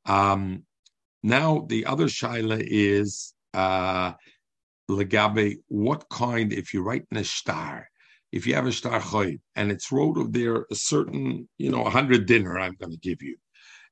[0.05, 0.63] Um,
[1.23, 4.13] now the other shaila is uh,
[4.89, 5.57] legabe.
[5.67, 6.51] What kind?
[6.51, 7.88] If you write in a star,
[8.32, 11.84] if you have a star choy and it's wrote of there a certain, you know,
[11.84, 13.38] a hundred dinner, I'm going to give you.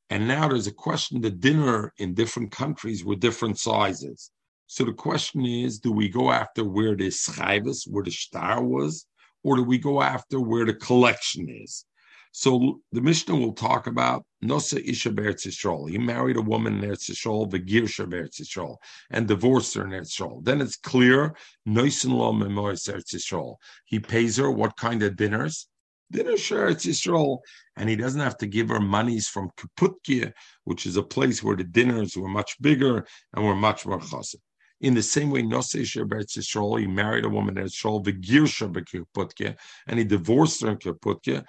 [0.09, 4.31] And now there's a question the dinner in different countries were different sizes.
[4.67, 9.05] So the question is, do we go after where the schivus, where the star was,
[9.43, 11.85] or do we go after where the collection is?
[12.31, 15.89] So the Mishnah will talk about Nosa Isha Beretz Yisrael.
[15.89, 18.75] He married a woman in Eretz Yisrael, Vegirsha
[19.09, 20.43] and divorced her in Eretz.
[20.43, 21.35] Then it's clear,
[21.67, 23.55] Noisin Lo Memoris Eretz.
[23.85, 25.67] He pays her what kind of dinners?
[26.11, 27.39] Dinner share it's Yisrael,
[27.75, 30.33] and he doesn't have to give her monies from Kaputkia,
[30.63, 34.41] which is a place where the dinners were much bigger and were much more chassid.
[34.79, 38.71] In the same way, Nosei Sherbetz Yisrael, he married a woman in Yisrael, the Girsha
[38.71, 39.55] Kaputkia,
[39.87, 41.43] and he divorced her in Kaputkia.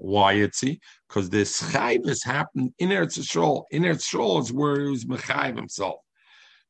[0.00, 0.80] Why is he?
[1.08, 3.64] Because the schayvis happened in Eretz Yisrael.
[3.70, 6.00] In Eretz Yisrael is where he was mechayv himself.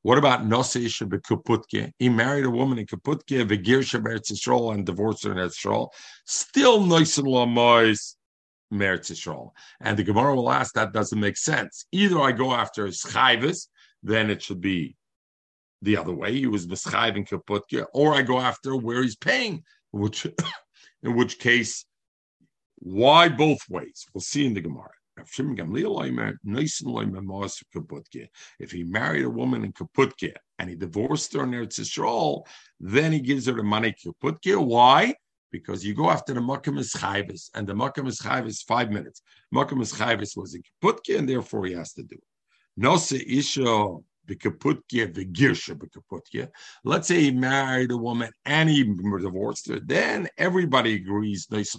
[0.03, 0.87] What about Nosei
[1.21, 1.93] Kaputke?
[1.99, 5.91] He married a woman in Kaputke, Vigir Sheberetz Yisrael, and divorced her in Yisrael.
[6.27, 8.17] Still Noisen Lamois
[8.73, 9.51] Meretz Yisrael.
[9.81, 11.87] And the Gemara will ask, that doesn't make sense.
[11.93, 13.69] Either I go after his chayvis,
[14.03, 14.97] then it should be
[15.83, 16.33] the other way.
[16.33, 20.27] He was mischayv in Kaputke, or I go after where he's paying, which,
[21.05, 21.85] in which case,
[22.79, 24.07] why both ways?
[24.13, 24.91] We'll see in the Gemara.
[25.19, 25.35] If
[28.71, 32.47] he married a woman in Kaputke and he divorced her in Eretz Yisrael,
[32.81, 34.57] then he gives her the money Kaputke.
[34.65, 35.15] Why?
[35.51, 39.21] Because you go after the Makam Chayvis, and the Makam Chayvis five minutes.
[39.55, 42.25] Makam Chayvis was in Kaputke, and therefore he has to do it.
[42.79, 43.99] Nose Isha
[46.85, 49.81] Let's say he married a woman and he divorced her.
[49.85, 51.75] Then everybody agrees he's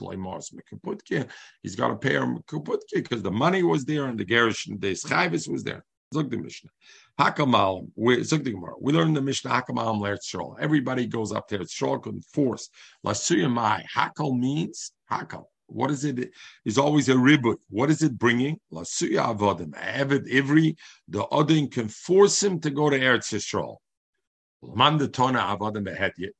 [1.75, 2.35] got to pay her
[2.93, 5.83] because the money was there and the garish and the schayvis was there.
[6.13, 6.69] Look the Mishnah.
[7.19, 7.91] Hakamalim.
[7.95, 8.17] We
[8.93, 11.59] learn the Mishnah Hakamalim Lertz Everybody goes up there.
[11.59, 12.69] Shol couldn't force.
[13.05, 13.83] Lasuyamai.
[13.95, 15.45] Hakal means Hakal.
[15.67, 16.31] What is it?
[16.65, 17.57] Is always a ribut.
[17.69, 18.59] What is it bringing?
[18.71, 19.73] Lasuya avodim.
[19.75, 20.25] Avid.
[20.25, 23.77] The odin can force him to go to Eretz Yisrael.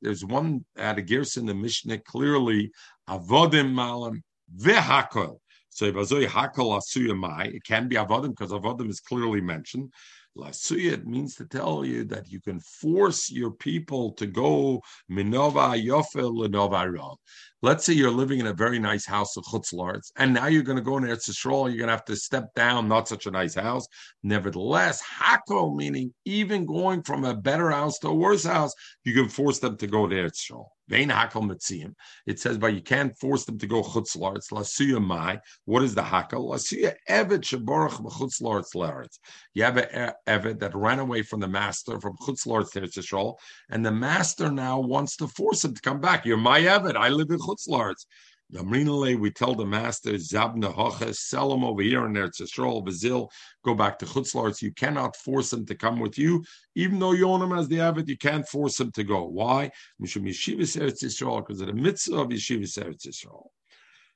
[0.01, 2.71] There's one at a gears in the Mishnah clearly
[3.09, 4.23] avodim malam
[4.55, 5.39] vehakol.
[5.69, 9.91] So if Hakal Asuya Mai, it can be Avodim because Avodim is clearly mentioned.
[10.37, 15.79] Lasuya, it means to tell you that you can force your people to go Minova
[15.79, 17.15] Yofel Lenova.
[17.61, 20.77] Let's say you're living in a very nice house of chutzlarts, and now you're going
[20.77, 21.69] to go in Eretz Yisrael.
[21.69, 23.87] You're going to have to step down, not such a nice house.
[24.23, 28.73] Nevertheless, hako meaning even going from a better house to a worse house,
[29.05, 30.65] you can force them to go to Eretz Yisrael.
[30.89, 34.51] It says, but you can't force them to go chutzlarts.
[34.51, 35.39] Lasuya mai.
[35.65, 36.51] What is the hakol?
[36.51, 39.19] Lasuya evet sheborach b'chutzlarts laretz.
[39.53, 43.35] You have an evet that ran away from the master from Eretz Yisrael,
[43.69, 46.25] and the master now wants to force him to come back.
[46.25, 46.97] You're my evet.
[46.97, 48.05] I live in chutzlarts.
[48.53, 53.27] Yamrinale, we tell the master, Zabna Hoches, sell them over here in Eretz Yisrael,
[53.65, 54.61] go back to Chutzlarts.
[54.61, 56.43] You cannot force them to come with you.
[56.75, 59.23] Even though you own them as the Avid, you can't force them to go.
[59.23, 59.71] Why?
[59.99, 63.47] Because of the mitzvah of Yeshivas Eretz Yisrael.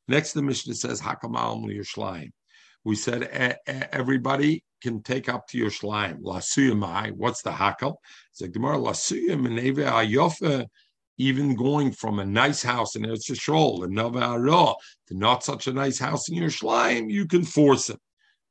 [0.08, 2.32] Next, the Mishnah says, Hakam Al Yerushalayim.
[2.84, 6.22] We said everybody can take up to Yerushalayim.
[6.22, 7.96] Lasuyamai, what's the Hakal?
[8.32, 10.68] It's like Gemara, Lasuyam Meneve Ayofa
[11.18, 14.74] even going from a nice house in Eretz Yisrael and Nova Ara
[15.08, 17.98] to not such a nice house in your Yerushalayim, you can force them.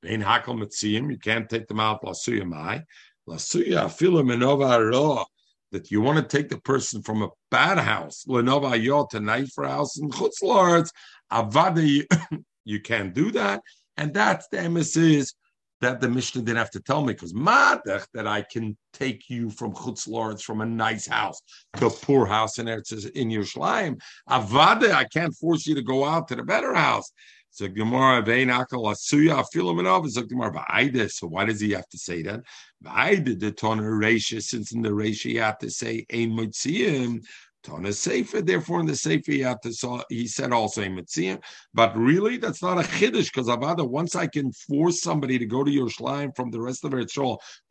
[0.03, 2.83] Bein Hakal Mitziyim, you can't take them out Lasuya Mai.
[3.29, 5.25] Lasuya Afilim and Nova Ara,
[5.73, 9.99] that you want to take the person from a bad house, Lenova to nice house
[9.99, 10.91] in Chutzlards,
[11.33, 12.07] Avada,
[12.65, 13.63] you can't do that.
[13.97, 15.35] And that's the emissaries
[15.81, 19.51] that the Mishnah didn't have to tell me because madach that I can take you
[19.51, 21.41] from Chutz Lawrence from a nice house
[21.77, 24.01] to a poor house in Eretz in Yerushalayim.
[24.29, 27.13] Avade, I can't force you to go out to the better house.
[27.57, 31.11] So Gemara vein akal asuya afiluminov is Gemara ba'aida.
[31.11, 32.41] So why does he have to say that?
[32.85, 37.25] Ba'aida the toner ratio, since in the ratio you have to say ein mutziyim.
[37.67, 41.41] Tana Sefer, therefore in the Sefer he, had to saw, he said also Mitzvah,
[41.75, 45.65] but really that's not a Chiddush because Avada, once I can force somebody to go
[45.65, 47.15] to Yerushalayim from the rest of Eretz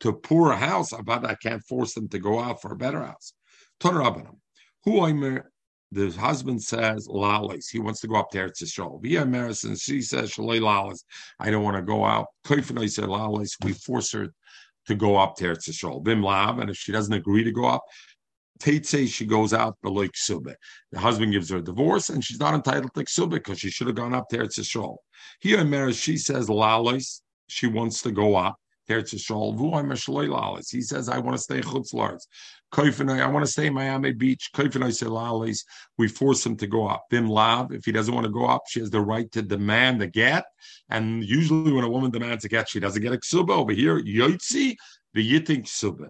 [0.00, 3.02] to a poor house, Avada, I can't force them to go out for a better
[3.02, 3.32] house.
[3.80, 4.36] Tana Rabbanam,
[4.84, 5.42] who I'm
[5.92, 7.70] the husband says lalis.
[7.70, 9.00] He wants to go up to Eretz Yisrael.
[9.00, 11.04] Via Maris, and she says shalei lalis.
[11.38, 12.26] I don't want to go out.
[12.44, 13.52] Koifenoi said lalis.
[13.64, 14.34] We force her
[14.88, 16.02] to go up to Eretz Yisrael.
[16.02, 17.84] Bim lav, and if she doesn't agree to go up,
[18.58, 20.54] Tate says she goes out below ksuba.
[20.92, 23.86] The husband gives her a divorce, and she's not entitled to ksuba because she should
[23.86, 24.42] have gone up there.
[24.42, 24.82] It's a
[25.40, 27.20] Here in marriage, she says lalos.
[27.48, 28.56] She wants to go up.
[28.88, 30.70] Eretz Yisrael.
[30.70, 32.22] He says, I want to stay in Chutzlarz.
[32.72, 34.50] I want to stay in Miami Beach.
[34.54, 35.64] Koifenoi say Lalais.
[35.98, 37.04] We force him to go up.
[37.10, 40.02] Bim Lav, if he doesn't want to go up, she has the right to demand
[40.02, 40.44] a get.
[40.90, 43.50] And usually when a woman demands a get, she doesn't get a ksuba.
[43.50, 44.76] Over here, Yotzi,
[45.14, 46.08] the Yitin ksuba.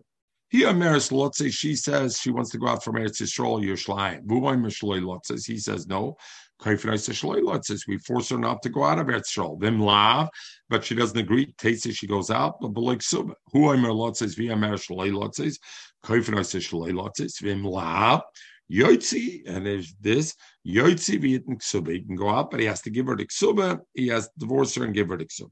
[0.49, 4.27] Here, Maris Lotze, she says she wants to go out from Eretz Yisrael, Yerushalayim.
[4.27, 6.17] Vuvoy Mishloi Lotzes, he says no.
[6.63, 9.61] Kaifnais Shloi Lotzes, we force her not to go out of Eretz Yisrael.
[9.61, 10.29] Vim Lav,
[10.69, 11.53] but she doesn't agree.
[11.59, 13.33] Tates she goes out, but Belik Sub.
[13.53, 15.59] Who Omer Lotzes, Via Maris Shloi Lotzes,
[16.05, 18.23] Kaifnais Shloi Lotzes, Vim Lav.
[18.73, 20.35] Yotzi, and there's this
[20.67, 21.93] Yotzi v'yitin ksuba.
[21.93, 23.81] He can go out, but he has to give her the ksuba.
[23.95, 25.51] He has to divorce her and give her the ksuba.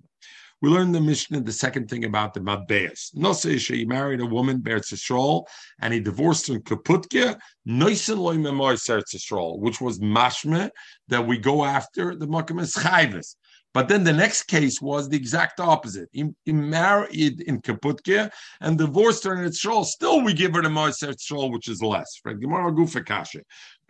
[0.65, 3.15] We learned the Mishnah the second thing about the Mabbeas.
[3.15, 5.45] Nose he married a woman, Beretz Yisrael,
[5.83, 7.39] and he divorced her in Kaputke,
[7.69, 10.71] Noisen loy Seretz Yisrael, which was mashme
[11.09, 13.37] that we go after the Makam is chayvis.
[13.75, 16.09] But then the next case was the exact opposite.
[16.13, 18.31] He, he married in Kaputke
[18.63, 19.85] and divorced her in Yisrael.
[19.85, 22.23] Still, we give her the Moiser Yisrael, which is less.
[22.25, 22.41] Right?
[22.41, 23.41] Gemara Gufa Kasha.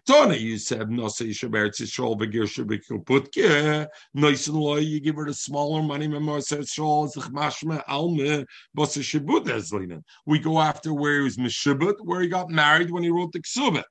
[0.07, 3.87] Tony, you said no say Shabbat Yisrael begir Shabbat Putke.
[4.13, 6.07] Nice and you give her the smaller money.
[10.27, 13.41] We go after where he was Mishibut, where he got married when he wrote the
[13.41, 13.85] Ksubit.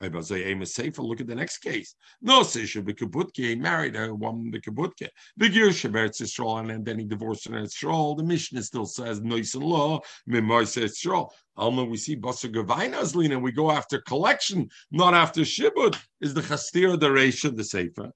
[0.00, 1.94] Look at the next case.
[2.22, 5.08] No, say Shabbat He married a woman the Kibbutke.
[5.38, 8.16] Begir Shabbat Yisrael, and then he divorced her Yisrael.
[8.16, 10.00] The Mishnah still says nice and low.
[10.26, 11.30] Memor says Yisrael.
[11.56, 15.98] Alma, we see Basar Gavainas Lina, we go after collection, not after Shibud.
[16.22, 18.10] Is the Chastir of the Reisha, the Sefer?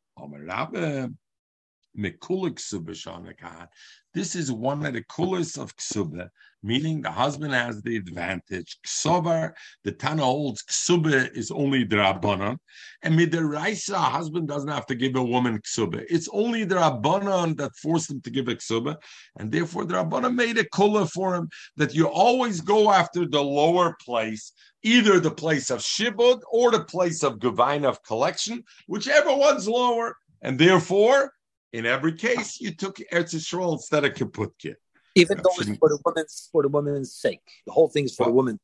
[4.14, 6.28] This is one of the coolest of ksuba,
[6.62, 8.78] meaning the husband has the advantage.
[8.86, 12.58] Ksovar, the Tana holds ksuba is only the Rabbanon,
[13.02, 16.04] and midiraisa, husband doesn't have to give a woman ksuba.
[16.08, 18.96] It's only the that forced him to give a ksuba,
[19.36, 23.96] and therefore the made a kula for him that you always go after the lower
[24.00, 24.52] place,
[24.84, 30.16] either the place of shibud or the place of gavain of collection, whichever one's lower,
[30.40, 31.32] and therefore
[31.75, 34.77] in every case, you took Eretz Yisrael instead of Kaputke.
[35.16, 38.22] Even though it's for the woman's for the woman's sake, the whole thing is for
[38.22, 38.61] well, the woman.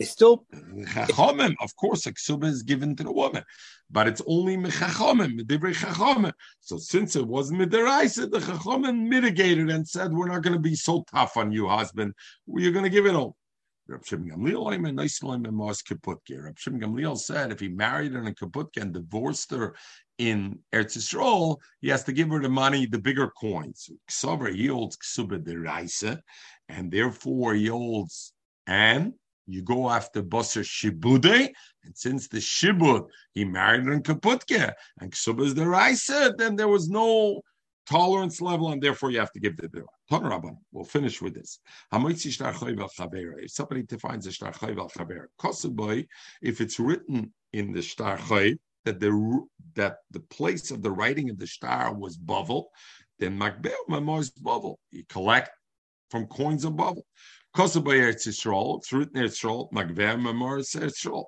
[0.00, 3.44] It's still Chachomim, of course, a ksuba is given to the woman,
[3.88, 6.32] but it's only mechachomim, medivrei chachomim.
[6.60, 10.74] So since it wasn't midiraisa, the chachomim mitigated and said, "We're not going to be
[10.74, 12.14] so tough on you, husband.
[12.48, 13.36] You're going to give it all."
[13.88, 14.28] Rab Shimon
[16.80, 19.74] Gamliel, said if he married her in Kaputke and divorced her
[20.18, 23.88] in Eretz Yisrael, he has to give her the money, the bigger coins.
[24.10, 26.22] Ksover, he holds Ksuba de
[26.68, 28.34] and therefore he holds,
[28.66, 29.14] and
[29.46, 31.50] you go after Basar Shibude,
[31.84, 36.56] and since the Shibud, he married her in Kaputke, and Ksuba is the Raisa, then
[36.56, 37.40] there was no
[37.88, 39.88] tolerance level, and therefore you have to give the bill.
[40.72, 41.60] We'll finish with this.
[41.92, 46.06] If somebody defines a shtar chayv al chaver,
[46.42, 51.30] if it's written in the shtar chayv that the that the place of the writing
[51.30, 52.64] of the star was Bavel,
[53.18, 54.76] then Makbel Mamor is Bavel.
[54.90, 55.50] You collect
[56.10, 57.02] from coins of Bavel.
[57.56, 61.24] Kosabay Eretz Yisrael, it's written Eretz Yisrael, Makbel Mamor is Eretz Yisrael.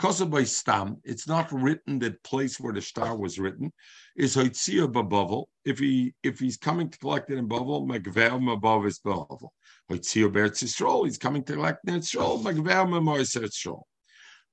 [0.00, 3.72] Kosabay Stam, it's not written that place where the star was written,
[4.16, 5.46] is Hoitzia Bavel.
[5.64, 9.00] If he if he's coming to collect it in Bavel, Makbel Mamor is.
[9.00, 13.82] Hoitzia Eretz Yisrael, he's coming to collect it in Yisrael, Makbel Mamor is Eretz Yisrael.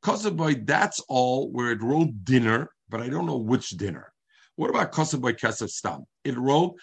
[0.03, 4.11] Kosovoy, that's all where it wrote dinner, but I don't know which dinner.
[4.55, 6.05] What about Kosovoy Kesef Stam?
[6.23, 6.75] It wrote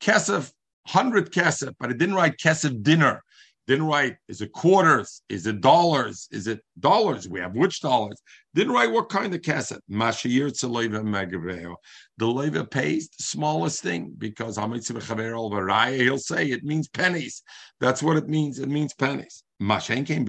[0.00, 0.50] Kesef,
[0.90, 3.22] 100 Kesef, but it didn't write Kesef dinner.
[3.66, 5.22] Didn't write, is it quarters?
[5.30, 6.28] Is it dollars?
[6.30, 7.26] Is it dollars?
[7.28, 8.20] We have which dollars?
[8.54, 9.78] Didn't write what kind of kesef.
[9.90, 11.76] Mashir Tzeleva Megaveo.
[12.18, 17.42] The leva pays the smallest thing because he'll say it means pennies.
[17.80, 18.58] That's what it means.
[18.58, 19.42] It means pennies.
[19.62, 20.26] Mashen came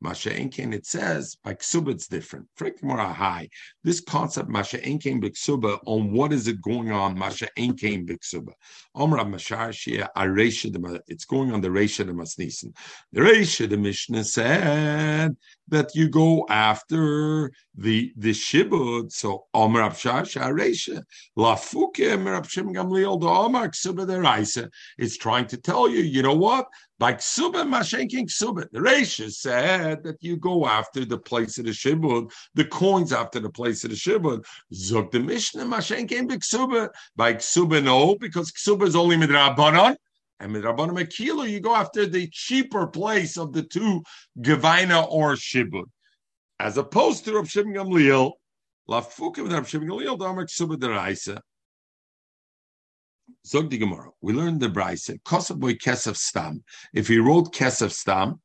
[0.00, 2.46] Masha Enken, it says by Ksuba it's different.
[2.82, 3.48] more high.
[3.82, 7.18] This concept Masha Enken Biksuba on what is it going on?
[7.18, 8.52] Masha Enken Biksuba.
[8.94, 12.74] Omra Mashar Shia Aresha it's going on the Resha the Masnisen.
[13.12, 15.36] The Resha the Mishnah said
[15.68, 19.12] that you go after the the Shibud.
[19.12, 21.02] So Omra Abshar Sharesha.
[21.38, 24.68] Lafuke Merabshim Gamliel the Omar Ksuba the Raisa.
[24.98, 26.66] It's trying to tell you, you know what?
[26.98, 28.70] By ksuba mashenkin ksuba.
[28.72, 33.38] The Reisha said that you go after the place of the shibud, the coins after
[33.38, 34.46] the place of the shibud.
[34.72, 36.88] Zog the Mishnah mashenkin ksuba.
[37.14, 39.96] By ksuba no, because ksuba is only midrabanon.
[40.40, 44.02] And midrabanon mekilo, you go after the cheaper place of the two
[44.40, 45.84] gevina or shibud,
[46.58, 48.32] as opposed to Rav Shimon Gamliel.
[48.88, 51.40] Lafuka with Rav Shimon Gamliel, Damar ksuba.
[53.46, 54.10] Zog the Gemara.
[54.20, 55.08] We learned the Braise.
[55.24, 56.64] Kosaboy Kesef Stam.
[56.92, 58.40] If he wrote Kesef Stam,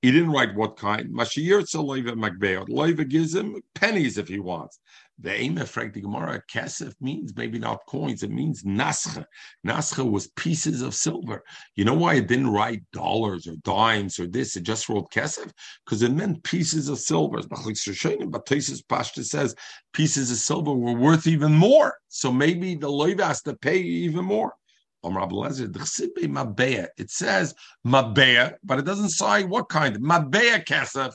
[0.00, 1.12] he didn't write what kind.
[1.12, 2.68] Mashiyirtza Loiva Makbeot.
[2.68, 4.78] Loiva gives him pennies if he wants.
[5.20, 9.24] The aim of the Gemara, kesef means maybe not coins, it means nascha.
[9.64, 11.44] Nascha was pieces of silver.
[11.76, 14.56] You know why it didn't write dollars or dimes or this?
[14.56, 15.52] It just wrote kesef
[15.84, 17.40] because it meant pieces of silver.
[17.48, 19.54] But Tesis Pashta says
[19.92, 21.94] pieces of silver were worth even more.
[22.08, 24.52] So maybe the loiv has to pay even more.
[25.04, 25.10] It
[27.10, 27.54] says
[27.86, 29.96] mabea, but it doesn't say what kind.
[29.98, 31.12] Mabea kesef,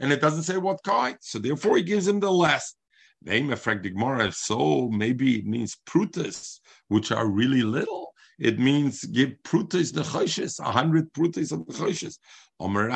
[0.00, 1.16] and it doesn't say what kind.
[1.20, 2.74] So therefore, he gives him the less.
[3.22, 3.50] Name
[3.82, 8.12] Gemara, so maybe it means prutas, which are really little.
[8.38, 12.18] It means give prutas the choshes, a hundred prutas of the choshes.
[12.60, 12.88] There's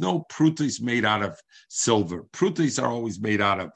[0.00, 1.38] no prutis made out of
[1.68, 2.24] silver.
[2.32, 3.70] Prutis are always made out of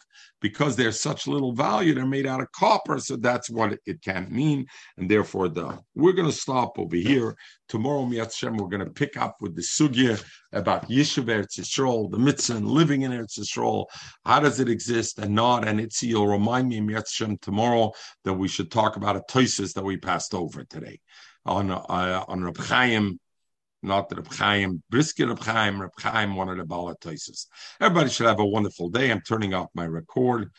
[0.44, 4.28] because they're such little value, they're made out of copper, so that's what it can
[4.30, 4.66] mean,
[4.98, 7.34] and therefore the we're going to stop over here.
[7.66, 10.22] Tomorrow, we're going to pick up with the sugya
[10.52, 13.86] about Yishuv Eretz Yisrael, the mitzvah and living in Eretz Yisrael.
[14.26, 15.66] How does it exist and not?
[15.66, 17.92] And it's you'll remind me, Miyatzshem, tomorrow
[18.24, 21.00] that we should talk about a toisis that we passed over today
[21.46, 23.18] on uh, on Reb Chaim
[23.84, 27.46] not Reb Chaim, Brisker Reb Chaim, Reb Chaim, one of the Balatoises.
[27.80, 29.10] Everybody should have a wonderful day.
[29.10, 30.50] I'm turning off my record.